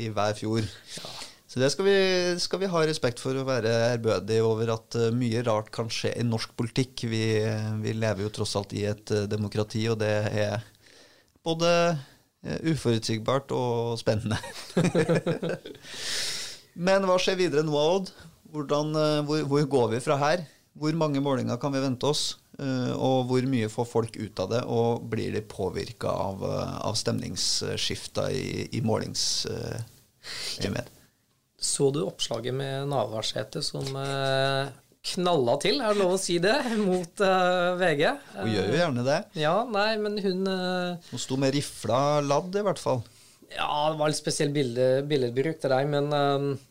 i 0.05 0.13
hver 0.13 0.37
fjord. 0.37 0.69
Ja. 0.99 1.17
Så 1.49 1.57
det 1.57 1.71
skal 1.73 1.87
vi, 1.87 1.93
skal 2.37 2.59
vi, 2.61 2.67
ha 2.69 2.83
respekt 2.85 3.17
for 3.23 3.33
å 3.33 3.41
være 3.47 3.71
ærbødig 3.95 4.35
over 4.45 4.69
at 4.75 4.93
uh, 4.99 5.07
mye 5.09 5.41
rart 5.47 5.71
kan 5.73 5.87
skje 5.89 6.11
i 6.21 6.25
norsk 6.25 6.51
politikk. 6.59 7.07
Vi, 7.09 7.41
vi, 7.81 7.93
lever 7.97 8.21
jo 8.21 8.29
tross 8.35 8.53
alt 8.59 8.73
i 8.77 8.83
et 8.85 9.09
uh, 9.15 9.25
demokrati, 9.25 9.81
og 9.89 9.97
det 10.03 10.11
er 10.29 10.61
både 11.41 11.97
uh, 11.97 12.59
uforutsigbart 12.69 13.49
og 13.57 13.97
spennende. 13.97 14.37
Men 16.89 17.05
hva 17.09 17.17
skjer 17.17 17.35
videre 17.39 17.63
nå, 17.65 17.73
Odd? 17.73 18.13
Hvordan, 18.53 18.93
hvor, 19.25 19.41
hvor, 19.49 19.65
går 19.73 19.87
vi 19.95 20.05
fra 20.05 20.15
her? 20.21 20.45
Hvor 20.77 20.93
mange 20.97 21.21
målinger 21.21 21.57
kan 21.61 21.73
vi 21.73 21.85
vente 21.85 22.05
oss? 22.09 22.37
og 22.59 23.29
hvor 23.29 23.45
mye 23.47 23.69
får 23.71 23.85
folk 23.87 24.17
ut 24.19 24.39
av 24.43 24.49
det? 24.51 24.59
Og 24.67 24.99
blir 25.07 25.31
de 25.31 25.39
påvirka 25.47 26.11
av, 26.11 26.43
av 26.43 26.91
stemningsskifta 26.99 28.27
i, 28.35 28.67
i 28.75 28.83
målingsøyemed? 28.83 30.98
Så 31.59 31.89
du 31.91 32.03
oppslaget 32.05 32.55
med 32.55 32.87
Navarsete 32.87 33.61
som 33.65 33.83
eh, 33.99 34.69
knalla 35.13 35.55
til, 35.61 35.79
er 35.81 35.93
det 35.93 36.01
lov 36.01 36.15
å 36.15 36.21
si 36.21 36.37
det, 36.43 36.55
mot 36.79 37.23
uh, 37.23 37.75
VG. 37.79 38.03
Hun 38.35 38.51
gjør 38.53 38.69
jo 38.69 38.79
gjerne 38.81 39.05
det. 39.07 39.19
Ja, 39.39 39.55
nei, 39.67 39.91
men 40.01 40.17
hun 40.23 40.47
uh, 40.47 41.11
Hun 41.11 41.21
sto 41.21 41.39
med 41.39 41.55
rifla 41.55 42.19
ladd, 42.25 42.55
i 42.59 42.65
hvert 42.65 42.81
fall. 42.81 43.03
Ja, 43.49 43.89
det 43.89 43.99
var 43.99 44.11
litt 44.11 44.19
spesiell 44.19 44.51
bilde, 44.53 44.89
billedbruk 45.09 45.61
til 45.61 45.73
deg, 45.73 45.91
men 45.91 46.11
uh, 46.13 46.65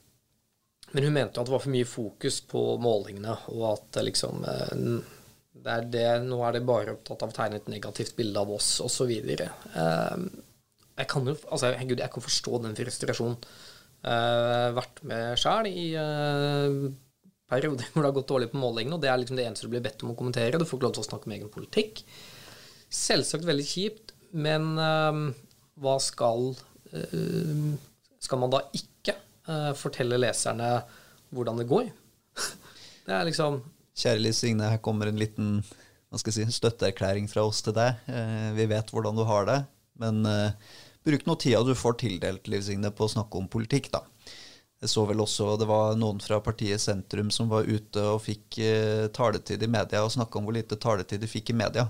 men 0.89 1.05
hun 1.05 1.13
mente 1.13 1.37
at 1.37 1.45
det 1.45 1.53
var 1.53 1.61
for 1.61 1.73
mye 1.75 1.85
fokus 1.85 2.39
på 2.49 2.61
målingene, 2.81 3.35
og 3.53 3.65
at 3.75 3.99
liksom 4.07 4.41
det 4.41 5.73
er 5.75 5.83
det, 5.93 6.05
Nå 6.25 6.39
er 6.47 6.55
det 6.57 6.63
bare 6.65 6.95
opptatt 6.95 7.27
av 7.27 7.35
å 7.35 7.37
tegne 7.37 7.59
et 7.61 7.69
negativt 7.69 8.15
bilde 8.17 8.41
av 8.41 8.55
oss, 8.55 8.71
osv. 8.81 9.11
Jeg 9.13 11.11
kan 11.13 11.29
jo 11.29 11.35
altså, 11.37 11.75
Gud, 11.83 12.01
jeg 12.01 12.15
kan 12.15 12.25
forstå 12.25 12.63
den 12.65 12.79
frustrasjonen. 12.79 13.37
Uh, 13.99 14.71
vært 14.77 15.01
med 15.11 15.41
sjøl 15.41 15.67
i 15.67 15.89
uh, 15.99 16.87
perioder 17.51 17.89
hvor 17.91 18.05
det 18.05 18.11
har 18.11 18.15
gått 18.15 18.31
dårlig 18.31 18.51
på 18.53 18.61
målingene, 18.63 18.95
og 18.95 19.03
det 19.03 19.11
er 19.11 19.19
liksom 19.19 19.39
det 19.39 19.47
eneste 19.49 19.67
du 19.67 19.73
blir 19.73 19.83
bedt 19.83 20.05
om 20.07 20.13
å 20.13 20.19
kommentere. 20.19 20.61
Du 20.61 20.67
får 20.69 20.79
ikke 20.79 20.87
lov 20.87 20.95
til 20.95 21.03
å 21.03 21.09
snakke 21.09 21.27
om 21.27 21.35
egen 21.35 21.51
politikk. 21.51 22.05
Selvsagt 22.95 23.49
veldig 23.49 23.67
kjipt, 23.67 24.15
men 24.39 24.75
uh, 24.79 25.29
hva 25.83 25.99
skal 26.03 26.53
Skal 26.89 28.41
man 28.41 28.49
da 28.49 28.63
ikke 28.73 29.13
fortelle 29.77 30.17
leserne 30.17 30.71
hvordan 31.37 31.59
det 31.61 31.67
går? 31.69 31.91
det 33.05 33.13
er 33.13 33.27
liksom 33.29 33.59
Kjære 33.93 34.23
Liv 34.23 34.33
Signe, 34.33 34.71
her 34.73 34.81
kommer 34.81 35.11
en 35.11 35.21
liten 35.21 35.59
hva 36.09 36.17
skal 36.17 36.33
jeg 36.33 36.49
si, 36.49 36.57
støtteerklæring 36.57 37.29
fra 37.29 37.45
oss 37.45 37.61
til 37.61 37.77
deg. 37.77 38.01
vi 38.57 38.65
vet 38.71 38.89
hvordan 38.95 39.21
du 39.21 39.27
har 39.29 39.45
det, 39.51 39.59
men 40.01 40.25
bruk 41.09 41.27
noe 41.29 41.41
tida 41.41 41.65
du 41.65 41.75
får 41.77 41.99
tildelt, 42.05 42.49
Liv 42.53 42.63
Signe, 42.67 42.93
på 42.95 43.07
å 43.07 43.13
snakke 43.17 43.41
om 43.41 43.49
politikk, 43.51 43.91
da. 43.95 44.05
Jeg 44.79 44.93
så 44.93 45.03
vel 45.09 45.25
også 45.25 45.57
det 45.59 45.67
var 45.67 45.97
noen 45.99 46.21
fra 46.23 46.39
partiet 46.45 46.79
Sentrum 46.79 47.33
som 47.35 47.49
var 47.51 47.67
ute 47.67 48.05
og 48.13 48.21
fikk 48.23 48.61
eh, 48.63 49.07
taletid 49.15 49.65
i 49.67 49.71
media, 49.71 50.05
og 50.05 50.15
snakka 50.15 50.39
om 50.39 50.47
hvor 50.47 50.55
lite 50.55 50.79
taletid 50.79 51.25
de 51.25 51.31
fikk 51.31 51.51
i 51.51 51.59
media. 51.65 51.89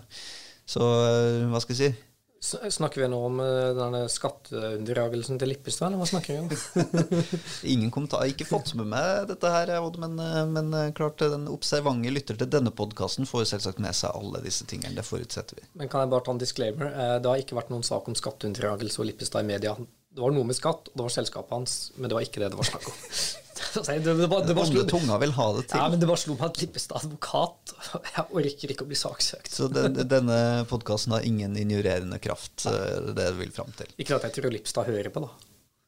Så 0.69 0.81
eh, 0.81 1.45
hva 1.53 1.61
skal 1.61 1.77
jeg 1.77 1.83
si? 1.83 2.08
Snakker 2.41 3.01
vi 3.01 3.09
nå 3.11 3.19
om 3.27 3.41
uh, 3.43 3.75
denne 3.75 4.05
skatteunndragelsen 4.13 5.41
til 5.41 5.51
Lippestad, 5.51 5.89
eller 5.89 5.99
hva 5.99 6.07
snakker 6.07 6.37
vi 6.37 6.43
om? 6.45 6.85
Ingen 7.75 7.91
kommentar. 7.91 8.27
Ikke 8.31 8.47
fått 8.47 8.75
med 8.79 8.87
meg 8.93 9.27
dette 9.33 9.51
her, 9.51 9.73
men, 9.99 10.15
eh, 10.23 10.45
men 10.47 10.71
eh, 10.77 10.93
klart 10.95 11.19
den 11.19 11.49
observante 11.51 12.13
lytter 12.15 12.39
til 12.39 12.51
denne 12.53 12.71
podkasten 12.71 13.27
får 13.27 13.49
selvsagt 13.53 13.83
med 13.83 13.97
seg 13.97 14.15
alle 14.15 14.43
disse 14.45 14.69
tingene. 14.71 14.95
Det 14.95 15.07
forutsetter 15.07 15.59
vi. 15.59 15.67
Men 15.83 15.91
kan 15.91 16.05
jeg 16.05 16.13
bare 16.15 16.27
ta 16.29 16.37
en 16.37 16.43
disclaimer? 16.43 16.95
Det 17.19 17.33
har 17.33 17.43
ikke 17.43 17.59
vært 17.59 17.75
noen 17.75 17.87
sak 17.87 18.07
om 18.07 18.17
skatteunndragelse 18.19 19.03
og 19.03 19.11
Lippestad 19.11 19.43
i 19.43 19.51
media. 19.51 19.75
Det 20.19 20.25
var 20.25 20.33
noe 20.35 20.47
med 20.49 20.57
skatt, 20.59 20.89
og 20.91 20.99
det 20.99 21.05
var 21.07 21.13
selskapet 21.15 21.55
hans, 21.55 21.73
men 21.95 22.11
det 22.11 22.17
var 22.17 22.25
ikke 22.27 22.41
det 22.43 22.49
det 22.51 22.59
var 22.59 22.67
snakk 22.67 22.89
om. 22.91 22.95
det, 23.87 23.99
det, 24.03 24.15
det, 24.19 24.39
det 24.49 24.65
slo, 24.67 24.83
tunga 24.91 25.19
vil 25.23 25.35
ha 25.37 25.45
det 25.55 25.63
til. 25.71 25.79
Ja, 25.79 25.85
men 25.93 26.01
det 26.03 26.09
bare 26.11 26.19
slo 26.19 26.35
meg 26.35 26.49
at 26.49 26.59
Lippestad 26.59 27.05
advokat 27.05 27.75
Jeg 28.17 28.25
orker 28.41 28.73
ikke 28.75 28.87
å 28.87 28.89
bli 28.91 28.99
saksøkt. 28.99 29.53
Så 29.55 29.69
denne 29.71 30.41
podkasten 30.73 31.15
har 31.15 31.29
ingen 31.29 31.55
injurerende 31.61 32.19
kraft, 32.23 32.67
det 32.67 33.15
det 33.15 33.29
du 33.37 33.39
vil 33.45 33.55
fram 33.55 33.71
til? 33.79 33.95
Ikke 33.95 34.19
at 34.19 34.27
jeg 34.27 34.41
tror 34.41 34.57
Lippestad 34.57 34.91
hører 34.91 35.15
på, 35.15 35.23
da. 35.29 35.31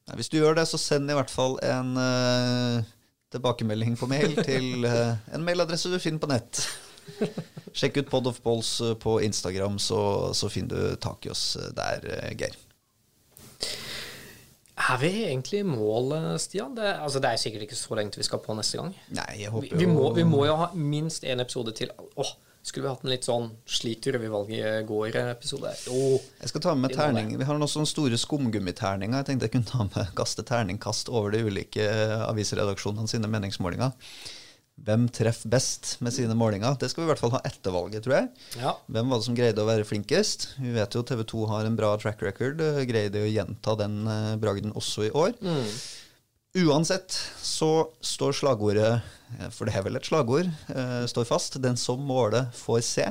Nei, 0.06 0.20
hvis 0.22 0.30
du 0.30 0.38
gjør 0.38 0.60
det, 0.60 0.68
så 0.70 0.78
send 0.78 1.10
i 1.10 1.18
hvert 1.18 1.34
fall 1.34 1.58
en 1.66 1.92
uh, 1.98 2.88
tilbakemelding 3.34 3.98
på 3.98 4.12
mail 4.14 4.38
til 4.46 4.86
uh, 4.86 5.18
en 5.34 5.42
mailadresse 5.42 5.90
du 5.90 5.98
finner 5.98 6.22
på 6.22 6.30
nett. 6.30 6.62
Sjekk 7.82 8.04
ut 8.04 8.14
Pod 8.14 8.30
of 8.30 8.38
Balls 8.46 8.76
på 9.02 9.18
Instagram, 9.26 9.82
så, 9.82 10.00
så 10.38 10.54
finner 10.54 10.78
du 10.94 11.00
tak 11.02 11.26
i 11.26 11.34
oss 11.34 11.56
der, 11.74 12.06
Geir. 12.38 12.54
Er 14.80 15.00
vi 15.00 15.10
egentlig 15.26 15.60
i 15.60 15.66
mål, 15.66 16.14
Stian? 16.40 16.74
Det, 16.76 16.86
altså, 17.04 17.20
det 17.20 17.30
er 17.30 17.40
sikkert 17.42 17.66
ikke 17.66 17.78
så 17.78 17.98
lenge 17.98 18.14
til 18.14 18.22
vi 18.22 18.28
skal 18.30 18.40
på 18.44 18.56
neste 18.56 18.80
gang. 18.80 18.94
Nei, 19.12 19.32
jeg 19.42 19.52
håper 19.52 19.74
vi, 19.74 19.84
vi, 19.84 19.90
må, 19.90 20.06
vi 20.16 20.24
må 20.24 20.46
jo 20.48 20.56
ha 20.62 20.70
minst 20.74 21.26
én 21.28 21.42
episode 21.44 21.74
til. 21.76 21.92
Åh, 22.16 22.32
skulle 22.62 22.86
vi 22.86 22.92
hatt 22.92 23.04
en 23.04 23.12
litt 23.12 23.24
sånn 23.28 23.46
'slik 23.68 24.08
røvervalget 24.12 24.88
går'-episode? 24.88 25.72
Jeg 25.88 26.52
skal 26.52 26.64
ta 26.64 26.74
med 26.76 26.92
terning. 26.96 27.32
Vi 27.40 27.46
har 27.48 27.56
noen 27.56 27.72
sånne 27.72 27.88
store 27.88 28.18
skumgummiterninger. 28.20 29.22
Jeg 29.22 29.28
tenkte 29.30 29.48
jeg 29.48 29.54
kunne 29.54 29.70
ta 29.70 29.86
med 29.88 30.12
kaste 30.16 30.44
terningkast 30.44 31.08
over 31.08 31.32
de 31.32 31.44
ulike 31.48 31.86
avisredaksjonene 32.28 33.08
sine 33.08 33.30
meningsmålinger 33.32 33.96
hvem 34.86 35.06
treffer 35.12 35.50
best 35.52 35.94
med 36.04 36.14
sine 36.14 36.34
målinger. 36.38 36.76
Det 36.80 36.90
skal 36.90 37.02
vi 37.02 37.08
i 37.08 37.10
hvert 37.12 37.20
fall 37.20 37.34
ha 37.34 37.42
etter 37.46 37.74
valget, 37.74 38.04
tror 38.04 38.16
jeg. 38.16 38.28
Ja. 38.60 38.74
Hvem 38.88 39.12
var 39.12 39.20
det 39.20 39.26
som 39.26 39.36
greide 39.38 39.62
å 39.62 39.68
være 39.68 39.86
flinkest? 39.88 40.50
Vi 40.60 40.72
vet 40.74 40.96
jo 40.96 41.04
TV 41.06 41.24
2 41.28 41.46
har 41.50 41.68
en 41.68 41.76
bra 41.78 41.92
track 42.00 42.22
record. 42.24 42.62
Greide 42.88 43.24
å 43.24 43.30
gjenta 43.30 43.76
den 43.80 44.00
eh, 44.08 44.36
bragden 44.40 44.74
også 44.78 45.08
i 45.08 45.12
år. 45.12 45.36
Mm. 45.44 45.68
Uansett 46.64 47.14
så 47.44 47.70
står 48.04 48.34
slagordet, 48.40 48.90
eh, 49.36 49.52
for 49.54 49.68
det 49.68 49.76
er 49.76 49.86
vel 49.86 50.00
et 50.00 50.08
slagord, 50.08 50.48
eh, 50.72 51.04
står 51.12 51.28
fast. 51.28 51.60
Den 51.62 51.78
som 51.80 52.00
måler, 52.00 52.50
får 52.56 52.82
se. 52.86 53.08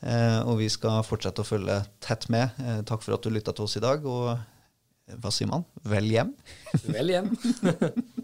Og 0.00 0.54
vi 0.56 0.64
skal 0.72 1.02
fortsette 1.04 1.42
å 1.42 1.44
følge 1.44 1.74
tett 2.00 2.22
med. 2.32 2.56
Takk 2.88 3.02
for 3.04 3.12
at 3.18 3.20
du 3.20 3.28
lytta 3.28 3.52
til 3.52 3.66
oss 3.66 3.76
i 3.76 3.82
dag. 3.84 4.06
Og 4.08 4.32
hva 5.20 5.32
sier 5.34 5.50
man? 5.50 5.66
Vel 5.84 6.08
hjem? 6.08 6.32
Vel 6.86 7.12
hjem. 7.12 7.34